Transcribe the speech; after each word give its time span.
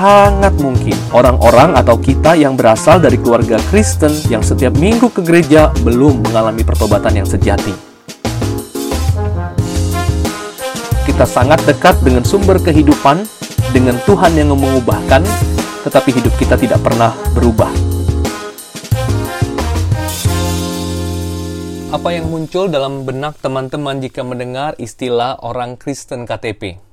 sangat 0.00 0.56
mungkin 0.64 0.96
orang-orang 1.12 1.76
atau 1.76 2.00
kita 2.00 2.32
yang 2.32 2.56
berasal 2.56 3.04
dari 3.04 3.20
keluarga 3.20 3.60
Kristen 3.68 4.08
yang 4.32 4.40
setiap 4.40 4.72
minggu 4.80 5.12
ke 5.12 5.20
gereja 5.20 5.68
belum 5.84 6.24
mengalami 6.24 6.64
pertobatan 6.64 7.20
yang 7.20 7.28
sejati. 7.28 7.76
Kita 11.04 11.28
sangat 11.28 11.60
dekat 11.68 12.00
dengan 12.00 12.24
sumber 12.24 12.56
kehidupan, 12.64 13.28
dengan 13.76 14.00
Tuhan 14.08 14.40
yang 14.40 14.56
mengubahkan, 14.56 15.20
tetapi 15.84 16.16
hidup 16.16 16.32
kita 16.40 16.56
tidak 16.56 16.80
pernah 16.80 17.12
berubah. 17.36 17.68
Apa 21.92 22.08
yang 22.16 22.32
muncul 22.32 22.72
dalam 22.72 23.04
benak 23.04 23.36
teman-teman 23.44 24.00
jika 24.00 24.24
mendengar 24.24 24.72
istilah 24.80 25.36
orang 25.44 25.76
Kristen 25.76 26.24
KTP? 26.24 26.89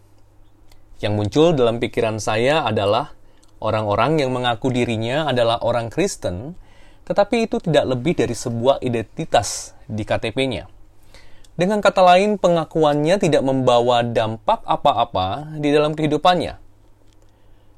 Yang 0.98 1.14
muncul 1.14 1.48
dalam 1.54 1.78
pikiran 1.78 2.18
saya 2.18 2.66
adalah 2.66 3.14
orang-orang 3.62 4.18
yang 4.18 4.34
mengaku 4.34 4.74
dirinya 4.74 5.30
adalah 5.30 5.62
orang 5.62 5.94
Kristen, 5.94 6.58
tetapi 7.06 7.46
itu 7.46 7.62
tidak 7.62 7.86
lebih 7.86 8.18
dari 8.18 8.34
sebuah 8.34 8.82
identitas 8.82 9.78
di 9.86 10.02
KTP-nya. 10.02 10.66
Dengan 11.58 11.82
kata 11.82 12.02
lain, 12.02 12.38
pengakuannya 12.42 13.18
tidak 13.18 13.42
membawa 13.46 14.02
dampak 14.06 14.62
apa-apa 14.66 15.58
di 15.58 15.70
dalam 15.74 15.94
kehidupannya. 15.94 16.58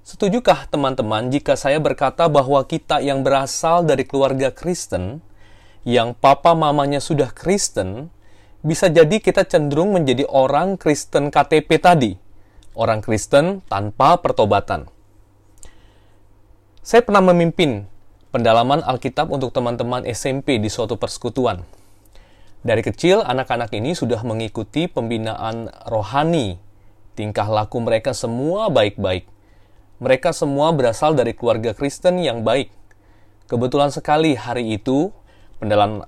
Setujukah 0.04 0.72
teman-teman 0.72 1.28
jika 1.31 1.59
saya 1.59 1.80
berkata 1.80 2.31
bahwa 2.31 2.64
kita 2.64 3.04
yang 3.04 3.23
berasal 3.23 3.84
dari 3.84 4.08
keluarga 4.08 4.52
Kristen, 4.52 5.23
yang 5.84 6.16
papa 6.16 6.56
mamanya 6.56 7.04
sudah 7.04 7.31
Kristen, 7.31 8.11
bisa 8.64 8.92
jadi 8.92 9.20
kita 9.20 9.48
cenderung 9.48 9.95
menjadi 9.95 10.28
orang 10.28 10.76
Kristen 10.76 11.31
KTP 11.31 11.80
tadi? 11.80 12.28
Orang 12.78 13.02
Kristen 13.06 13.66
tanpa 13.70 14.20
pertobatan. 14.20 14.89
Saya 16.86 17.06
pernah 17.06 17.22
memimpin 17.22 17.86
pendalaman 18.34 18.81
Alkitab 18.81 19.30
untuk 19.30 19.53
teman-teman 19.53 20.06
SMP 20.09 20.58
di 20.58 20.70
suatu 20.70 20.98
persekutuan. 20.98 21.66
Dari 22.59 22.84
kecil, 22.84 23.23
anak-anak 23.23 23.72
ini 23.72 23.95
sudah 23.95 24.20
mengikuti 24.28 24.92
pembinaan 24.92 25.72
rohani. 25.88 26.59
Tingkah 27.16 27.48
laku 27.48 27.80
mereka 27.80 28.11
semua 28.11 28.67
baik-baik. 28.67 29.28
Mereka 30.00 30.31
semua 30.31 30.72
berasal 30.72 31.16
dari 31.16 31.36
keluarga 31.36 31.76
Kristen 31.76 32.20
yang 32.23 32.44
baik. 32.48 32.72
Kebetulan 33.52 33.92
sekali 33.92 34.36
hari 34.36 34.76
itu, 34.80 35.11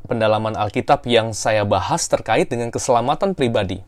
pendalaman 0.07 0.55
Alkitab 0.55 1.03
yang 1.09 1.35
saya 1.35 1.67
bahas 1.67 2.07
terkait 2.07 2.47
dengan 2.47 2.71
keselamatan 2.71 3.35
pribadi. 3.35 3.83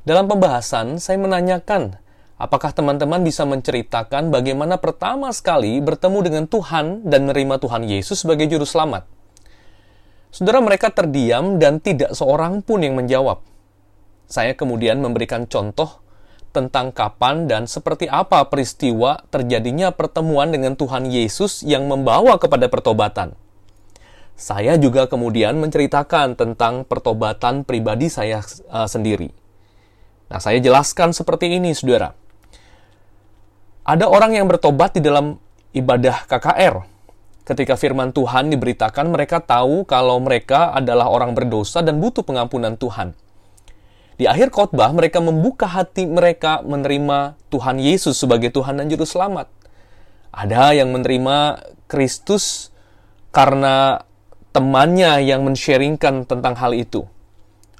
Dalam 0.00 0.32
pembahasan, 0.32 0.96
saya 0.96 1.20
menanyakan, 1.20 2.00
apakah 2.40 2.72
teman-teman 2.72 3.20
bisa 3.20 3.44
menceritakan 3.44 4.32
bagaimana 4.32 4.80
pertama 4.80 5.28
sekali 5.28 5.76
bertemu 5.76 6.18
dengan 6.24 6.44
Tuhan 6.48 7.04
dan 7.04 7.28
menerima 7.28 7.60
Tuhan 7.60 7.84
Yesus 7.84 8.24
sebagai 8.24 8.48
juru 8.48 8.64
selamat? 8.64 9.04
Saudara 10.32 10.64
mereka 10.64 10.88
terdiam 10.88 11.60
dan 11.60 11.84
tidak 11.84 12.16
seorang 12.16 12.64
pun 12.64 12.80
yang 12.80 12.96
menjawab. 12.96 13.44
Saya 14.24 14.56
kemudian 14.56 15.04
memberikan 15.04 15.44
contoh 15.44 16.00
tentang 16.56 16.96
kapan 16.96 17.44
dan 17.44 17.68
seperti 17.68 18.08
apa 18.08 18.48
peristiwa 18.48 19.20
terjadinya 19.28 19.92
pertemuan 19.92 20.48
dengan 20.48 20.80
Tuhan 20.80 21.12
Yesus 21.12 21.60
yang 21.60 21.84
membawa 21.84 22.40
kepada 22.40 22.72
pertobatan. 22.72 23.36
Saya 24.32 24.80
juga 24.80 25.04
kemudian 25.12 25.60
menceritakan 25.60 26.40
tentang 26.40 26.88
pertobatan 26.88 27.68
pribadi 27.68 28.08
saya 28.08 28.40
uh, 28.72 28.88
sendiri. 28.88 29.39
Nah, 30.30 30.38
saya 30.38 30.62
jelaskan 30.62 31.10
seperti 31.10 31.58
ini, 31.58 31.74
saudara. 31.74 32.14
Ada 33.82 34.06
orang 34.06 34.38
yang 34.38 34.46
bertobat 34.46 34.94
di 34.94 35.02
dalam 35.02 35.34
ibadah 35.74 36.30
KKR. 36.30 36.86
Ketika 37.42 37.74
firman 37.74 38.14
Tuhan 38.14 38.46
diberitakan, 38.54 39.10
mereka 39.10 39.42
tahu 39.42 39.82
kalau 39.82 40.22
mereka 40.22 40.70
adalah 40.70 41.10
orang 41.10 41.34
berdosa 41.34 41.82
dan 41.82 41.98
butuh 41.98 42.22
pengampunan 42.22 42.78
Tuhan. 42.78 43.18
Di 44.14 44.30
akhir 44.30 44.54
khotbah, 44.54 44.94
mereka 44.94 45.18
membuka 45.18 45.66
hati 45.66 46.06
mereka 46.06 46.62
menerima 46.62 47.34
Tuhan 47.50 47.82
Yesus 47.82 48.14
sebagai 48.14 48.54
Tuhan 48.54 48.78
dan 48.78 48.86
Juru 48.86 49.02
Selamat. 49.02 49.50
Ada 50.30 50.78
yang 50.78 50.94
menerima 50.94 51.58
Kristus 51.90 52.70
karena 53.34 54.06
temannya 54.54 55.26
yang 55.26 55.42
mensharingkan 55.42 56.22
tentang 56.22 56.54
hal 56.54 56.70
itu. 56.76 57.08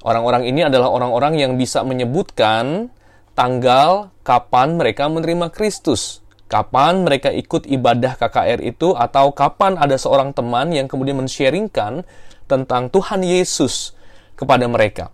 Orang-orang 0.01 0.49
ini 0.49 0.65
adalah 0.65 0.89
orang-orang 0.89 1.37
yang 1.37 1.61
bisa 1.61 1.85
menyebutkan 1.85 2.89
tanggal 3.37 4.09
kapan 4.25 4.73
mereka 4.73 5.05
menerima 5.05 5.53
Kristus, 5.53 6.25
kapan 6.49 7.05
mereka 7.05 7.29
ikut 7.29 7.69
ibadah 7.69 8.17
KKR 8.17 8.65
itu, 8.65 8.97
atau 8.97 9.29
kapan 9.29 9.77
ada 9.77 9.93
seorang 10.01 10.33
teman 10.33 10.73
yang 10.73 10.89
kemudian 10.89 11.21
mensharingkan 11.21 12.01
tentang 12.49 12.89
Tuhan 12.89 13.21
Yesus 13.21 13.93
kepada 14.33 14.65
mereka. 14.65 15.13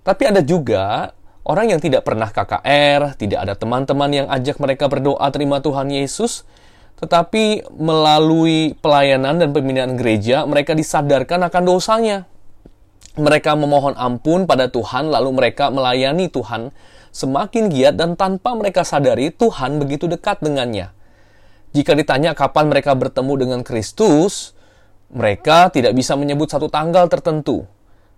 Tapi 0.00 0.24
ada 0.24 0.40
juga 0.40 1.12
orang 1.44 1.76
yang 1.76 1.80
tidak 1.84 2.08
pernah 2.08 2.32
KKR, 2.32 3.20
tidak 3.20 3.38
ada 3.44 3.52
teman-teman 3.52 4.24
yang 4.24 4.26
ajak 4.32 4.56
mereka 4.56 4.88
berdoa 4.88 5.28
terima 5.28 5.60
Tuhan 5.60 5.92
Yesus, 5.92 6.48
tetapi 7.04 7.68
melalui 7.76 8.72
pelayanan 8.80 9.44
dan 9.44 9.52
pembinaan 9.52 9.92
gereja, 10.00 10.48
mereka 10.48 10.72
disadarkan 10.72 11.52
akan 11.52 11.62
dosanya 11.68 12.24
mereka 13.16 13.56
memohon 13.56 13.96
ampun 13.96 14.44
pada 14.44 14.68
Tuhan, 14.68 15.08
lalu 15.08 15.30
mereka 15.32 15.72
melayani 15.72 16.28
Tuhan 16.28 16.74
semakin 17.14 17.72
giat 17.72 17.96
dan 17.96 18.14
tanpa 18.14 18.52
mereka 18.52 18.84
sadari 18.84 19.32
Tuhan 19.32 19.80
begitu 19.80 20.06
dekat 20.06 20.44
dengannya. 20.44 20.92
Jika 21.72 21.92
ditanya 21.96 22.32
kapan 22.32 22.68
mereka 22.72 22.92
bertemu 22.96 23.32
dengan 23.36 23.60
Kristus, 23.64 24.56
mereka 25.08 25.72
tidak 25.72 25.96
bisa 25.96 26.16
menyebut 26.16 26.48
satu 26.48 26.68
tanggal 26.68 27.08
tertentu. 27.08 27.64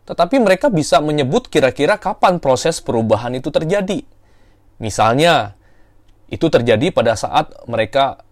Tetapi 0.06 0.43
mereka 0.43 0.71
bisa 0.71 0.99
menyebut 0.99 1.47
kira-kira 1.47 1.99
kapan 1.99 2.43
proses 2.43 2.83
perubahan 2.83 3.31
itu 3.39 3.50
terjadi. 3.55 4.03
Misalnya, 4.83 5.55
itu 6.31 6.47
terjadi 6.47 6.91
pada 6.95 7.15
saat 7.15 7.50
mereka 7.67 8.23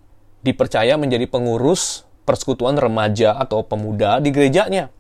dipercaya 0.43 0.95
menjadi 0.95 1.27
pengurus 1.27 2.07
persekutuan 2.23 2.79
remaja 2.79 3.35
atau 3.35 3.67
pemuda 3.67 4.23
di 4.23 4.31
gerejanya. 4.31 4.91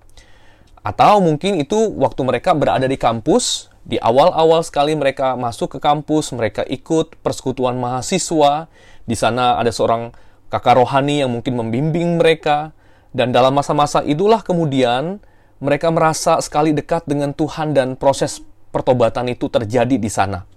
Atau 0.89 1.21
mungkin 1.21 1.61
itu 1.61 1.93
waktu 2.01 2.25
mereka 2.25 2.57
berada 2.57 2.89
di 2.89 2.97
kampus, 2.97 3.69
di 3.85 4.01
awal-awal 4.01 4.65
sekali 4.65 4.97
mereka 4.97 5.37
masuk 5.37 5.77
ke 5.77 5.79
kampus, 5.85 6.33
mereka 6.33 6.65
ikut 6.65 7.21
persekutuan 7.21 7.77
mahasiswa, 7.77 8.73
di 9.05 9.13
sana 9.13 9.61
ada 9.61 9.69
seorang 9.69 10.17
kakak 10.49 10.81
rohani 10.81 11.21
yang 11.21 11.29
mungkin 11.29 11.61
membimbing 11.61 12.17
mereka, 12.17 12.73
dan 13.13 13.37
dalam 13.37 13.53
masa-masa 13.53 14.01
itulah 14.01 14.41
kemudian 14.41 15.21
mereka 15.61 15.93
merasa 15.93 16.41
sekali 16.41 16.73
dekat 16.73 17.05
dengan 17.05 17.37
Tuhan 17.37 17.77
dan 17.77 17.93
proses 17.93 18.41
pertobatan 18.73 19.29
itu 19.29 19.53
terjadi 19.53 20.01
di 20.01 20.09
sana. 20.09 20.49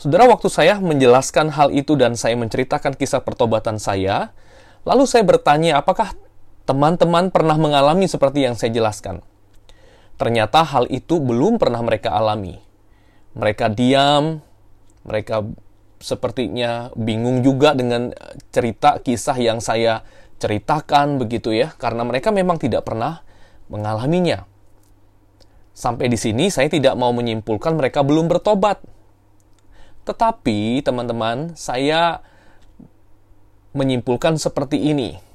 Saudara, 0.00 0.24
waktu 0.24 0.48
saya 0.48 0.80
menjelaskan 0.80 1.52
hal 1.52 1.68
itu 1.76 2.00
dan 2.00 2.16
saya 2.16 2.32
menceritakan 2.32 2.96
kisah 2.96 3.20
pertobatan 3.20 3.76
saya, 3.76 4.32
lalu 4.88 5.04
saya 5.04 5.20
bertanya 5.20 5.84
apakah 5.84 6.16
teman-teman 6.68 7.32
pernah 7.32 7.56
mengalami 7.56 8.04
seperti 8.04 8.44
yang 8.44 8.52
saya 8.52 8.68
jelaskan. 8.68 9.24
Ternyata 10.20 10.68
hal 10.68 10.84
itu 10.92 11.16
belum 11.16 11.56
pernah 11.56 11.80
mereka 11.80 12.12
alami. 12.12 12.60
Mereka 13.32 13.72
diam, 13.72 14.44
mereka 15.08 15.48
sepertinya 15.96 16.92
bingung 16.92 17.40
juga 17.40 17.72
dengan 17.72 18.12
cerita 18.52 19.00
kisah 19.00 19.40
yang 19.40 19.64
saya 19.64 20.04
ceritakan 20.36 21.16
begitu 21.16 21.56
ya, 21.56 21.72
karena 21.80 22.04
mereka 22.04 22.28
memang 22.36 22.60
tidak 22.60 22.84
pernah 22.84 23.24
mengalaminya. 23.72 24.44
Sampai 25.72 26.12
di 26.12 26.20
sini 26.20 26.52
saya 26.52 26.68
tidak 26.68 27.00
mau 27.00 27.16
menyimpulkan 27.16 27.72
mereka 27.80 28.04
belum 28.04 28.28
bertobat. 28.28 28.84
Tetapi 30.04 30.84
teman-teman, 30.84 31.56
saya 31.56 32.20
menyimpulkan 33.72 34.36
seperti 34.36 34.92
ini 34.92 35.27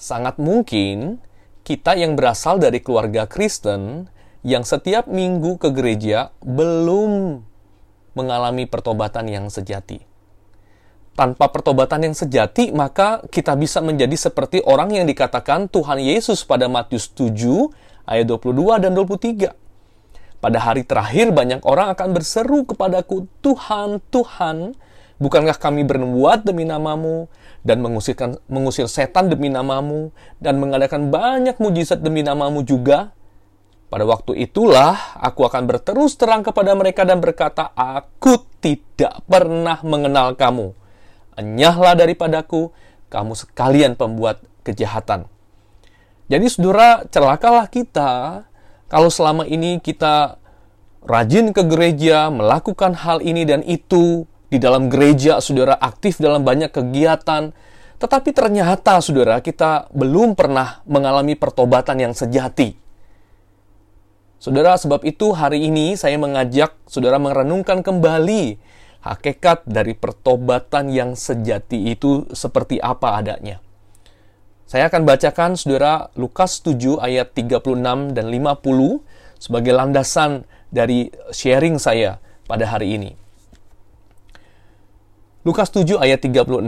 sangat 0.00 0.40
mungkin 0.40 1.20
kita 1.60 1.92
yang 1.92 2.16
berasal 2.16 2.56
dari 2.56 2.80
keluarga 2.80 3.28
Kristen 3.28 4.08
yang 4.40 4.64
setiap 4.64 5.04
minggu 5.04 5.60
ke 5.60 5.68
gereja 5.68 6.32
belum 6.40 7.44
mengalami 8.16 8.64
pertobatan 8.64 9.28
yang 9.28 9.46
sejati. 9.52 10.00
Tanpa 11.12 11.52
pertobatan 11.52 12.08
yang 12.08 12.16
sejati, 12.16 12.72
maka 12.72 13.20
kita 13.28 13.52
bisa 13.60 13.84
menjadi 13.84 14.16
seperti 14.16 14.64
orang 14.64 14.96
yang 14.96 15.04
dikatakan 15.04 15.68
Tuhan 15.68 16.00
Yesus 16.00 16.48
pada 16.48 16.64
Matius 16.64 17.12
7 17.12 17.68
ayat 18.08 18.24
22 18.24 18.80
dan 18.80 18.96
23. 18.96 19.52
Pada 20.40 20.58
hari 20.64 20.88
terakhir 20.88 21.36
banyak 21.36 21.60
orang 21.68 21.92
akan 21.92 22.16
berseru 22.16 22.64
kepadaku, 22.64 23.28
Tuhan, 23.44 24.00
Tuhan, 24.08 24.72
bukankah 25.20 25.54
kami 25.60 25.84
bernubuat 25.84 26.42
demi 26.42 26.64
namamu, 26.66 27.28
dan 27.60 27.84
mengusirkan 27.84 28.40
mengusir 28.48 28.88
setan 28.88 29.28
demi 29.28 29.52
namamu 29.52 30.16
dan 30.40 30.56
mengadakan 30.56 31.12
banyak 31.12 31.60
mujizat 31.60 32.00
demi 32.00 32.24
namamu 32.24 32.64
juga 32.64 33.12
pada 33.92 34.08
waktu 34.08 34.48
itulah 34.48 34.96
aku 35.20 35.44
akan 35.44 35.68
berterus 35.68 36.16
terang 36.16 36.40
kepada 36.40 36.72
mereka 36.72 37.04
dan 37.04 37.20
berkata 37.20 37.68
aku 37.76 38.40
tidak 38.64 39.20
pernah 39.28 39.76
mengenal 39.84 40.32
kamu 40.40 40.72
Enyahlah 41.40 41.96
daripadaku, 41.96 42.68
kamu 43.08 43.32
sekalian 43.32 43.96
pembuat 43.96 44.44
kejahatan. 44.60 45.24
Jadi 46.28 46.46
saudara, 46.52 47.08
celakalah 47.08 47.66
kita 47.72 48.44
kalau 48.92 49.08
selama 49.08 49.48
ini 49.48 49.80
kita 49.80 50.36
rajin 51.06 51.56
ke 51.56 51.64
gereja, 51.64 52.28
melakukan 52.28 52.92
hal 52.92 53.24
ini 53.24 53.48
dan 53.48 53.64
itu, 53.64 54.28
di 54.50 54.58
dalam 54.58 54.90
gereja 54.90 55.38
saudara 55.38 55.78
aktif 55.78 56.18
dalam 56.18 56.42
banyak 56.42 56.74
kegiatan, 56.74 57.54
tetapi 58.02 58.30
ternyata 58.34 58.98
saudara 58.98 59.38
kita 59.38 59.88
belum 59.94 60.34
pernah 60.34 60.82
mengalami 60.90 61.38
pertobatan 61.38 62.02
yang 62.02 62.12
sejati. 62.12 62.74
Saudara, 64.40 64.74
sebab 64.80 65.04
itu 65.04 65.36
hari 65.36 65.68
ini 65.68 65.94
saya 65.94 66.16
mengajak 66.16 66.72
saudara 66.88 67.20
merenungkan 67.20 67.84
kembali 67.84 68.56
hakikat 69.04 69.68
dari 69.68 69.92
pertobatan 69.92 70.88
yang 70.90 71.12
sejati 71.12 71.92
itu 71.92 72.24
seperti 72.32 72.80
apa 72.80 73.20
adanya. 73.20 73.60
Saya 74.64 74.88
akan 74.88 75.02
bacakan 75.02 75.60
saudara 75.60 76.08
Lukas 76.16 76.62
7 76.62 77.02
ayat 77.04 77.36
36 77.36 78.16
dan 78.16 78.26
50 78.32 79.02
sebagai 79.36 79.72
landasan 79.74 80.48
dari 80.72 81.12
sharing 81.34 81.76
saya 81.76 82.22
pada 82.48 82.64
hari 82.64 82.96
ini. 82.96 83.10
Lukas 85.40 85.72
7 85.72 85.96
ayat 85.96 86.20
36. 86.20 86.60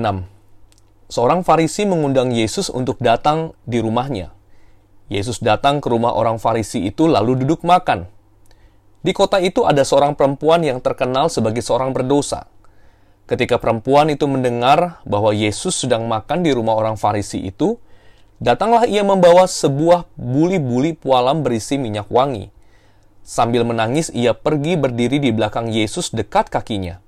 Seorang 1.13 1.45
Farisi 1.45 1.85
mengundang 1.85 2.33
Yesus 2.33 2.73
untuk 2.73 2.97
datang 3.05 3.53
di 3.69 3.85
rumahnya. 3.85 4.33
Yesus 5.13 5.45
datang 5.45 5.85
ke 5.85 5.93
rumah 5.93 6.17
orang 6.17 6.41
Farisi 6.41 6.81
itu 6.89 7.05
lalu 7.05 7.45
duduk 7.45 7.69
makan. 7.69 8.09
Di 9.05 9.13
kota 9.13 9.45
itu 9.45 9.69
ada 9.69 9.85
seorang 9.85 10.17
perempuan 10.17 10.65
yang 10.65 10.81
terkenal 10.81 11.29
sebagai 11.29 11.61
seorang 11.61 11.93
berdosa. 11.93 12.49
Ketika 13.29 13.61
perempuan 13.61 14.09
itu 14.09 14.25
mendengar 14.25 15.05
bahwa 15.05 15.37
Yesus 15.37 15.77
sedang 15.77 16.09
makan 16.09 16.41
di 16.41 16.57
rumah 16.57 16.73
orang 16.73 16.97
Farisi 16.97 17.45
itu, 17.45 17.77
datanglah 18.41 18.89
ia 18.89 19.05
membawa 19.05 19.45
sebuah 19.45 20.09
buli-buli 20.17 20.97
pualam 20.97 21.45
berisi 21.45 21.77
minyak 21.77 22.09
wangi. 22.09 22.49
Sambil 23.21 23.69
menangis, 23.69 24.09
ia 24.17 24.33
pergi 24.33 24.81
berdiri 24.81 25.21
di 25.21 25.29
belakang 25.29 25.69
Yesus 25.69 26.09
dekat 26.09 26.49
kakinya 26.49 27.05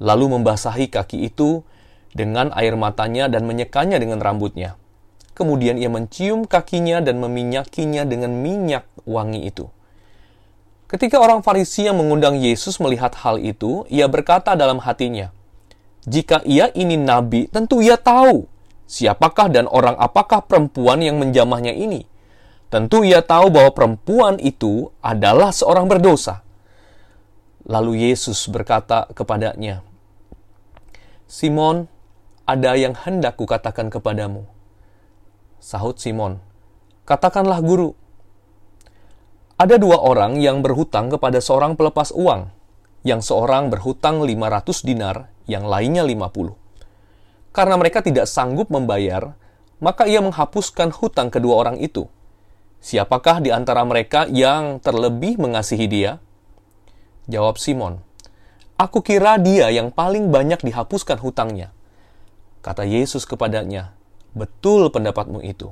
lalu 0.00 0.40
membasahi 0.40 0.88
kaki 0.88 1.28
itu 1.28 1.62
dengan 2.16 2.50
air 2.56 2.74
matanya 2.74 3.30
dan 3.30 3.46
menyekanya 3.46 4.00
dengan 4.00 4.18
rambutnya. 4.18 4.74
Kemudian 5.36 5.78
ia 5.78 5.88
mencium 5.88 6.44
kakinya 6.44 7.00
dan 7.00 7.22
meminyakinya 7.22 8.04
dengan 8.04 8.34
minyak 8.34 8.84
wangi 9.06 9.46
itu. 9.46 9.68
Ketika 10.90 11.22
orang 11.22 11.40
Farisi 11.46 11.86
yang 11.86 12.02
mengundang 12.02 12.34
Yesus 12.34 12.82
melihat 12.82 13.14
hal 13.22 13.38
itu, 13.38 13.86
ia 13.86 14.10
berkata 14.10 14.58
dalam 14.58 14.82
hatinya, 14.82 15.30
"Jika 16.02 16.42
ia 16.42 16.66
ini 16.74 16.98
nabi, 16.98 17.46
tentu 17.46 17.78
ia 17.78 17.94
tahu 17.94 18.50
siapakah 18.90 19.46
dan 19.54 19.70
orang 19.70 19.94
apakah 19.96 20.42
perempuan 20.42 20.98
yang 20.98 21.22
menjamahnya 21.22 21.70
ini. 21.70 22.10
Tentu 22.74 23.06
ia 23.06 23.22
tahu 23.22 23.54
bahwa 23.54 23.70
perempuan 23.70 24.42
itu 24.42 24.90
adalah 24.98 25.54
seorang 25.54 25.86
berdosa." 25.86 26.42
Lalu 27.70 28.10
Yesus 28.10 28.50
berkata 28.50 29.06
kepadanya, 29.14 29.86
Simon, 31.30 31.86
ada 32.42 32.74
yang 32.74 32.90
hendak 32.90 33.38
kukatakan 33.38 33.86
kepadamu. 33.86 34.50
Sahut 35.62 35.94
Simon, 35.94 36.42
katakanlah 37.06 37.62
guru. 37.62 37.94
Ada 39.54 39.78
dua 39.78 40.02
orang 40.02 40.42
yang 40.42 40.58
berhutang 40.58 41.06
kepada 41.06 41.38
seorang 41.38 41.78
pelepas 41.78 42.10
uang, 42.10 42.50
yang 43.06 43.22
seorang 43.22 43.70
berhutang 43.70 44.26
500 44.26 44.82
dinar, 44.82 45.30
yang 45.46 45.70
lainnya 45.70 46.02
50. 46.02 46.58
Karena 47.54 47.78
mereka 47.78 48.02
tidak 48.02 48.26
sanggup 48.26 48.66
membayar, 48.66 49.38
maka 49.78 50.10
ia 50.10 50.18
menghapuskan 50.18 50.90
hutang 50.98 51.30
kedua 51.30 51.62
orang 51.62 51.78
itu. 51.78 52.10
Siapakah 52.82 53.38
di 53.38 53.54
antara 53.54 53.86
mereka 53.86 54.26
yang 54.26 54.82
terlebih 54.82 55.38
mengasihi 55.38 55.86
dia? 55.86 56.18
Jawab 57.30 57.54
Simon, 57.54 58.02
Aku 58.80 59.04
kira 59.04 59.36
dia 59.36 59.68
yang 59.68 59.92
paling 59.92 60.32
banyak 60.32 60.64
dihapuskan 60.64 61.20
hutangnya. 61.20 61.68
Kata 62.64 62.88
Yesus 62.88 63.28
kepadanya, 63.28 63.92
betul 64.32 64.88
pendapatmu 64.88 65.44
itu. 65.44 65.68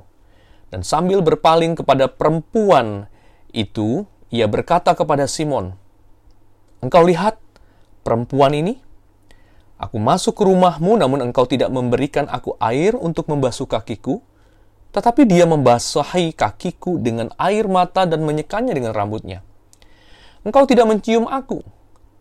Dan 0.69 0.84
sambil 0.84 1.25
berpaling 1.25 1.72
kepada 1.72 2.12
perempuan 2.12 3.08
itu, 3.49 4.05
ia 4.28 4.44
berkata 4.44 4.93
kepada 4.93 5.25
Simon, 5.25 5.72
Engkau 6.84 7.00
lihat 7.08 7.40
perempuan 8.05 8.52
ini? 8.52 8.76
Aku 9.81 9.96
masuk 9.96 10.37
ke 10.37 10.44
rumahmu 10.44 11.00
namun 11.00 11.25
engkau 11.25 11.49
tidak 11.49 11.72
memberikan 11.72 12.28
aku 12.28 12.60
air 12.60 12.93
untuk 12.93 13.25
membasuh 13.32 13.64
kakiku, 13.64 14.20
tetapi 14.93 15.25
dia 15.25 15.49
membasahi 15.49 16.37
kakiku 16.37 17.00
dengan 17.00 17.32
air 17.40 17.64
mata 17.72 18.05
dan 18.05 18.20
menyekanya 18.20 18.76
dengan 18.76 18.93
rambutnya. 18.93 19.40
Engkau 20.44 20.69
tidak 20.69 20.84
mencium 20.93 21.25
aku, 21.25 21.64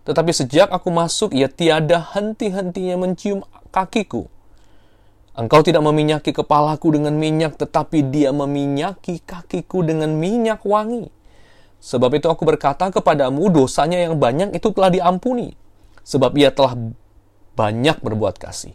tetapi 0.07 0.31
sejak 0.31 0.71
aku 0.71 0.87
masuk, 0.87 1.35
ia 1.35 1.51
tiada 1.51 1.99
henti-hentinya 1.99 2.95
mencium 2.95 3.43
kakiku. 3.75 4.31
Engkau 5.35 5.59
tidak 5.67 5.83
meminyaki 5.83 6.31
kepalaku 6.31 6.95
dengan 6.95 7.11
minyak, 7.19 7.59
tetapi 7.59 8.07
dia 8.07 8.31
meminyaki 8.31 9.19
kakiku 9.19 9.83
dengan 9.83 10.15
minyak 10.15 10.63
wangi. 10.63 11.11
Sebab 11.83 12.09
itu 12.15 12.31
aku 12.31 12.47
berkata 12.47 12.87
kepadamu, 12.87 13.51
dosanya 13.51 13.99
yang 13.99 14.15
banyak 14.15 14.55
itu 14.55 14.71
telah 14.71 14.87
diampuni. 14.87 15.59
Sebab 16.07 16.31
ia 16.39 16.55
telah 16.55 16.73
banyak 17.59 17.99
berbuat 17.99 18.39
kasih. 18.39 18.71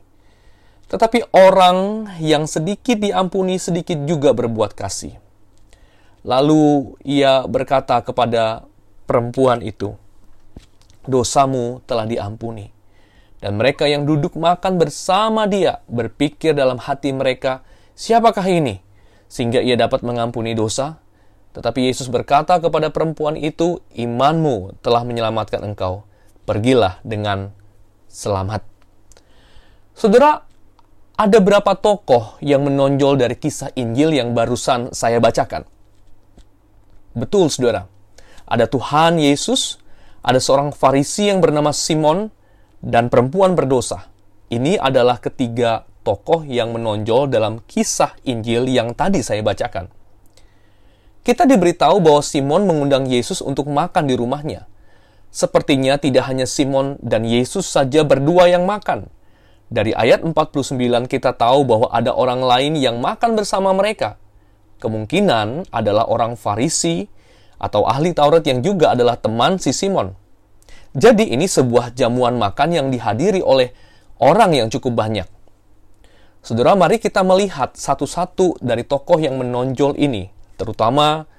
Tetapi 0.93 1.32
orang 1.32 2.12
yang 2.20 2.44
sedikit 2.44 3.00
diampuni, 3.00 3.56
sedikit 3.56 3.96
juga 4.05 4.37
berbuat 4.37 4.76
kasih. 4.76 5.17
Lalu 6.29 6.93
ia 7.08 7.49
berkata 7.49 8.05
kepada 8.05 8.69
perempuan 9.08 9.64
itu, 9.64 9.96
dosamu 11.06 11.82
telah 11.87 12.06
diampuni. 12.06 12.70
Dan 13.43 13.58
mereka 13.58 13.90
yang 13.90 14.06
duduk 14.06 14.38
makan 14.38 14.78
bersama 14.78 15.50
dia 15.50 15.82
berpikir 15.90 16.54
dalam 16.54 16.78
hati 16.78 17.10
mereka, 17.10 17.66
siapakah 17.99 18.46
ini? 18.46 18.78
Sehingga 19.26 19.58
ia 19.58 19.75
dapat 19.75 20.06
mengampuni 20.06 20.54
dosa. 20.54 21.03
Tetapi 21.53 21.91
Yesus 21.91 22.06
berkata 22.06 22.62
kepada 22.62 22.94
perempuan 22.94 23.34
itu, 23.34 23.82
imanmu 23.98 24.79
telah 24.79 25.03
menyelamatkan 25.03 25.58
engkau. 25.67 26.06
Pergilah 26.46 27.03
dengan 27.03 27.50
selamat. 28.06 28.62
Saudara, 29.93 30.46
ada 31.19 31.38
berapa 31.43 31.76
tokoh 31.76 32.38
yang 32.41 32.65
menonjol 32.65 33.19
dari 33.20 33.36
kisah 33.36 33.74
Injil 33.74 34.17
yang 34.17 34.38
barusan 34.38 34.94
saya 34.94 35.19
bacakan? 35.19 35.67
Betul, 37.12 37.53
saudara. 37.53 37.91
Ada 38.48 38.70
Tuhan 38.70 39.20
Yesus, 39.20 39.81
ada 40.22 40.38
seorang 40.38 40.70
Farisi 40.70 41.26
yang 41.26 41.43
bernama 41.43 41.74
Simon 41.74 42.31
dan 42.79 43.10
perempuan 43.10 43.58
berdosa. 43.58 44.06
Ini 44.48 44.79
adalah 44.79 45.19
ketiga 45.19 45.82
tokoh 46.06 46.46
yang 46.46 46.70
menonjol 46.74 47.31
dalam 47.31 47.62
kisah 47.67 48.14
Injil 48.26 48.70
yang 48.70 48.94
tadi 48.94 49.22
saya 49.22 49.43
bacakan. 49.43 49.91
Kita 51.22 51.46
diberitahu 51.46 52.02
bahwa 52.02 52.22
Simon 52.22 52.67
mengundang 52.67 53.06
Yesus 53.06 53.38
untuk 53.38 53.70
makan 53.70 54.10
di 54.10 54.19
rumahnya. 54.19 54.67
Sepertinya 55.31 55.96
tidak 55.96 56.26
hanya 56.26 56.44
Simon 56.50 56.98
dan 56.98 57.22
Yesus 57.22 57.64
saja 57.64 58.02
berdua 58.02 58.50
yang 58.50 58.67
makan. 58.67 59.06
Dari 59.72 59.96
ayat 59.96 60.20
49 60.26 60.76
kita 61.08 61.32
tahu 61.32 61.64
bahwa 61.64 61.88
ada 61.88 62.12
orang 62.12 62.44
lain 62.44 62.76
yang 62.76 63.00
makan 63.00 63.38
bersama 63.38 63.72
mereka. 63.72 64.20
Kemungkinan 64.82 65.72
adalah 65.72 66.10
orang 66.10 66.36
Farisi, 66.36 67.08
atau 67.62 67.86
ahli 67.86 68.10
Taurat 68.10 68.42
yang 68.42 68.58
juga 68.58 68.90
adalah 68.98 69.14
teman 69.14 69.62
si 69.62 69.70
Simon. 69.70 70.19
Jadi 70.92 71.31
ini 71.31 71.46
sebuah 71.46 71.94
jamuan 71.94 72.36
makan 72.36 72.74
yang 72.74 72.86
dihadiri 72.90 73.40
oleh 73.40 73.70
orang 74.19 74.52
yang 74.52 74.69
cukup 74.69 74.98
banyak. 74.98 75.31
Saudara, 76.42 76.74
mari 76.74 76.98
kita 76.98 77.22
melihat 77.22 77.78
satu-satu 77.78 78.58
dari 78.58 78.82
tokoh 78.82 79.22
yang 79.22 79.38
menonjol 79.38 79.94
ini, 79.94 80.26
terutama 80.58 81.31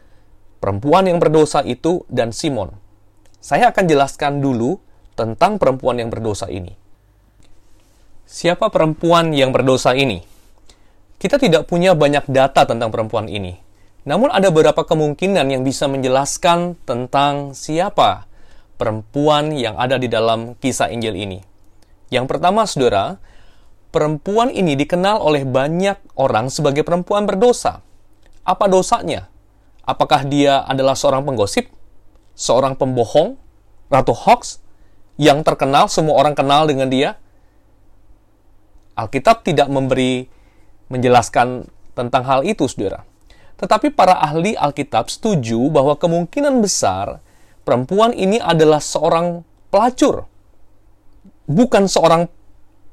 perempuan 0.64 1.12
yang 1.12 1.20
berdosa 1.20 1.60
itu 1.68 2.08
dan 2.08 2.32
Simon. 2.32 2.72
Saya 3.44 3.76
akan 3.76 3.84
jelaskan 3.92 4.40
dulu 4.40 4.80
tentang 5.20 5.60
perempuan 5.60 6.00
yang 6.00 6.08
berdosa 6.08 6.48
ini. 6.48 6.80
Siapa 8.24 8.72
perempuan 8.72 9.36
yang 9.36 9.52
berdosa 9.52 9.92
ini? 9.92 10.24
Kita 11.20 11.36
tidak 11.36 11.68
punya 11.68 11.92
banyak 11.94 12.28
data 12.32 12.64
tentang 12.64 12.90
perempuan 12.90 13.28
ini. 13.28 13.63
Namun 14.04 14.36
ada 14.36 14.52
beberapa 14.52 14.84
kemungkinan 14.84 15.48
yang 15.48 15.64
bisa 15.64 15.88
menjelaskan 15.88 16.76
tentang 16.84 17.56
siapa 17.56 18.28
perempuan 18.76 19.56
yang 19.56 19.80
ada 19.80 19.96
di 19.96 20.12
dalam 20.12 20.60
kisah 20.60 20.92
Injil 20.92 21.16
ini. 21.16 21.40
Yang 22.12 22.36
pertama, 22.36 22.68
saudara, 22.68 23.16
perempuan 23.96 24.52
ini 24.52 24.76
dikenal 24.76 25.24
oleh 25.24 25.48
banyak 25.48 26.20
orang 26.20 26.52
sebagai 26.52 26.84
perempuan 26.84 27.24
berdosa. 27.24 27.80
Apa 28.44 28.68
dosanya? 28.68 29.32
Apakah 29.88 30.28
dia 30.28 30.68
adalah 30.68 31.00
seorang 31.00 31.24
penggosip, 31.24 31.72
seorang 32.36 32.76
pembohong, 32.76 33.40
ratu 33.88 34.12
hoax, 34.12 34.60
yang 35.16 35.48
terkenal, 35.48 35.88
semua 35.88 36.20
orang 36.20 36.36
kenal 36.36 36.68
dengan 36.68 36.92
dia? 36.92 37.16
Alkitab 39.00 39.48
tidak 39.48 39.72
memberi 39.72 40.28
menjelaskan 40.92 41.72
tentang 41.96 42.24
hal 42.28 42.44
itu, 42.44 42.68
saudara. 42.68 43.13
Tetapi 43.64 43.96
para 43.96 44.20
ahli 44.20 44.60
Alkitab 44.60 45.08
setuju 45.08 45.72
bahwa 45.72 45.96
kemungkinan 45.96 46.60
besar 46.60 47.24
perempuan 47.64 48.12
ini 48.12 48.36
adalah 48.36 48.84
seorang 48.84 49.48
pelacur. 49.72 50.28
Bukan 51.48 51.88
seorang 51.88 52.28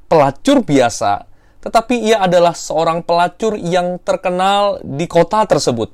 pelacur 0.06 0.62
biasa, 0.62 1.26
tetapi 1.58 2.06
ia 2.06 2.22
adalah 2.22 2.54
seorang 2.54 3.02
pelacur 3.02 3.58
yang 3.58 3.98
terkenal 3.98 4.78
di 4.86 5.10
kota 5.10 5.42
tersebut. 5.42 5.90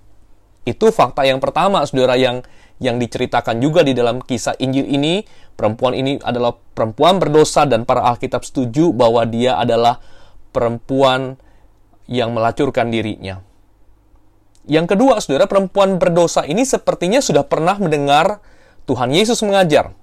Itu 0.69 0.93
fakta 0.93 1.25
yang 1.25 1.41
pertama, 1.41 1.81
saudara, 1.89 2.21
yang 2.21 2.45
yang 2.77 3.01
diceritakan 3.01 3.57
juga 3.65 3.81
di 3.81 3.97
dalam 3.97 4.21
kisah 4.21 4.61
Injil 4.61 4.93
ini. 4.93 5.25
Perempuan 5.57 5.97
ini 5.97 6.21
adalah 6.21 6.53
perempuan 6.53 7.17
berdosa 7.17 7.65
dan 7.65 7.89
para 7.89 8.05
Alkitab 8.05 8.45
setuju 8.45 8.93
bahwa 8.93 9.25
dia 9.25 9.57
adalah 9.57 10.05
perempuan 10.53 11.41
yang 12.05 12.37
melacurkan 12.37 12.93
dirinya. 12.93 13.41
Yang 14.67 14.99
kedua, 14.99 15.23
saudara, 15.23 15.47
perempuan 15.47 16.03
berdosa 16.03 16.43
ini 16.43 16.67
sepertinya 16.67 17.23
sudah 17.23 17.47
pernah 17.47 17.79
mendengar 17.79 18.43
Tuhan 18.91 19.15
Yesus 19.15 19.39
mengajar. 19.47 19.95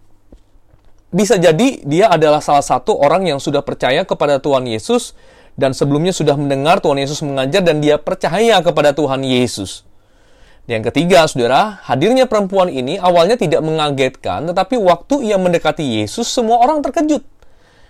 Bisa 1.13 1.37
jadi 1.37 1.83
dia 1.83 2.09
adalah 2.09 2.39
salah 2.39 2.63
satu 2.63 2.95
orang 2.97 3.27
yang 3.27 3.37
sudah 3.37 3.61
percaya 3.61 4.01
kepada 4.07 4.39
Tuhan 4.39 4.65
Yesus 4.65 5.13
dan 5.53 5.75
sebelumnya 5.75 6.09
sudah 6.09 6.33
mendengar 6.33 6.81
Tuhan 6.81 6.97
Yesus 6.97 7.21
mengajar 7.21 7.61
dan 7.61 7.83
dia 7.83 8.01
percaya 8.01 8.57
kepada 8.63 8.95
Tuhan 8.95 9.21
Yesus. 9.21 9.85
Yang 10.63 10.89
ketiga, 10.89 11.27
saudara, 11.27 11.83
hadirnya 11.83 12.23
perempuan 12.23 12.71
ini 12.71 12.95
awalnya 12.95 13.35
tidak 13.35 13.59
mengagetkan, 13.61 14.47
tetapi 14.47 14.79
waktu 14.79 15.27
ia 15.27 15.35
mendekati 15.35 15.83
Yesus, 15.83 16.31
semua 16.31 16.63
orang 16.63 16.79
terkejut. 16.79 17.19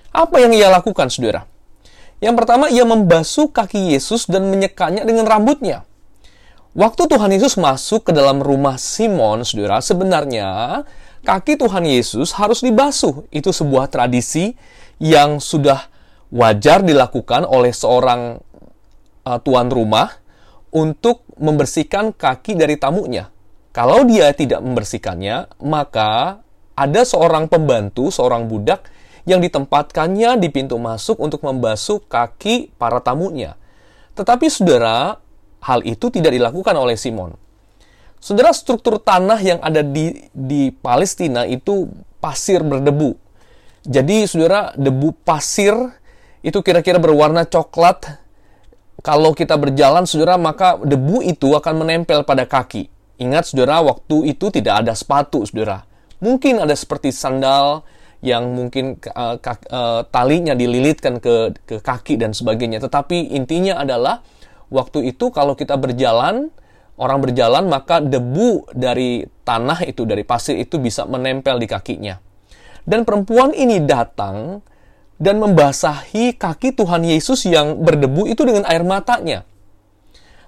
Apa 0.10 0.42
yang 0.42 0.58
ia 0.58 0.74
lakukan, 0.74 1.08
saudara? 1.14 1.46
Yang 2.18 2.34
pertama, 2.44 2.74
ia 2.74 2.82
membasuh 2.82 3.54
kaki 3.54 3.94
Yesus 3.94 4.26
dan 4.26 4.50
menyekanya 4.50 5.06
dengan 5.06 5.30
rambutnya. 5.30 5.86
Waktu 6.74 7.06
Tuhan 7.06 7.30
Yesus 7.30 7.54
masuk 7.62 8.10
ke 8.10 8.12
dalam 8.18 8.42
rumah 8.42 8.82
Simon, 8.82 9.46
saudara, 9.46 9.78
sebenarnya 9.78 10.82
kaki 11.22 11.62
Tuhan 11.62 11.86
Yesus 11.86 12.34
harus 12.34 12.66
dibasuh. 12.66 13.30
Itu 13.30 13.54
sebuah 13.54 13.94
tradisi 13.94 14.58
yang 14.98 15.38
sudah 15.38 15.86
wajar 16.34 16.82
dilakukan 16.82 17.46
oleh 17.46 17.70
seorang 17.70 18.42
uh, 19.22 19.40
tuan 19.46 19.70
rumah 19.70 20.18
untuk 20.74 21.22
membersihkan 21.38 22.10
kaki 22.10 22.58
dari 22.58 22.82
tamunya. 22.82 23.30
Kalau 23.70 24.02
dia 24.10 24.34
tidak 24.34 24.66
membersihkannya, 24.66 25.62
maka 25.62 26.42
ada 26.74 27.02
seorang 27.06 27.54
pembantu, 27.54 28.10
seorang 28.10 28.50
budak 28.50 28.90
yang 29.30 29.46
ditempatkannya 29.46 30.42
di 30.42 30.50
pintu 30.50 30.82
masuk 30.82 31.22
untuk 31.22 31.46
membasuh 31.46 32.02
kaki 32.02 32.74
para 32.82 32.98
tamunya. 32.98 33.62
Tetapi 34.18 34.46
saudara, 34.50 35.22
hal 35.64 35.80
itu 35.88 36.12
tidak 36.12 36.36
dilakukan 36.36 36.76
oleh 36.76 37.00
Simon. 37.00 37.34
Saudara, 38.24 38.56
struktur 38.56 39.04
tanah 39.04 39.40
yang 39.44 39.60
ada 39.60 39.84
di, 39.84 40.28
di 40.32 40.72
Palestina 40.72 41.44
itu 41.44 41.92
pasir 42.24 42.64
berdebu. 42.64 43.20
Jadi, 43.84 44.24
saudara, 44.24 44.72
debu 44.80 45.12
pasir 45.28 45.76
itu 46.40 46.56
kira-kira 46.64 47.04
berwarna 47.04 47.44
coklat. 47.44 48.24
Kalau 49.04 49.36
kita 49.36 49.60
berjalan, 49.60 50.08
saudara, 50.08 50.40
maka 50.40 50.80
debu 50.80 51.20
itu 51.20 51.52
akan 51.52 51.84
menempel 51.84 52.24
pada 52.24 52.48
kaki. 52.48 52.88
Ingat, 53.20 53.52
saudara, 53.52 53.84
waktu 53.84 54.32
itu 54.32 54.48
tidak 54.56 54.88
ada 54.88 54.96
sepatu, 54.96 55.44
saudara. 55.44 55.84
Mungkin 56.24 56.64
ada 56.64 56.72
seperti 56.80 57.12
sandal 57.12 57.84
yang 58.24 58.56
mungkin 58.56 59.04
uh, 59.04 59.36
uh, 59.36 60.08
talinya 60.08 60.56
dililitkan 60.56 61.20
ke, 61.20 61.52
ke 61.68 61.76
kaki 61.84 62.16
dan 62.16 62.32
sebagainya. 62.32 62.80
Tetapi 62.80 63.36
intinya 63.36 63.84
adalah 63.84 64.24
waktu 64.74 65.14
itu 65.14 65.30
kalau 65.30 65.54
kita 65.54 65.78
berjalan, 65.78 66.50
orang 66.98 67.20
berjalan 67.22 67.70
maka 67.70 68.02
debu 68.02 68.66
dari 68.74 69.22
tanah 69.46 69.86
itu, 69.86 70.04
dari 70.10 70.26
pasir 70.26 70.58
itu 70.58 70.82
bisa 70.82 71.06
menempel 71.06 71.62
di 71.62 71.70
kakinya. 71.70 72.18
Dan 72.84 73.06
perempuan 73.06 73.54
ini 73.54 73.80
datang 73.86 74.66
dan 75.22 75.40
membasahi 75.40 76.36
kaki 76.36 76.76
Tuhan 76.76 77.06
Yesus 77.06 77.46
yang 77.48 77.80
berdebu 77.80 78.28
itu 78.28 78.44
dengan 78.44 78.66
air 78.68 78.84
matanya. 78.84 79.46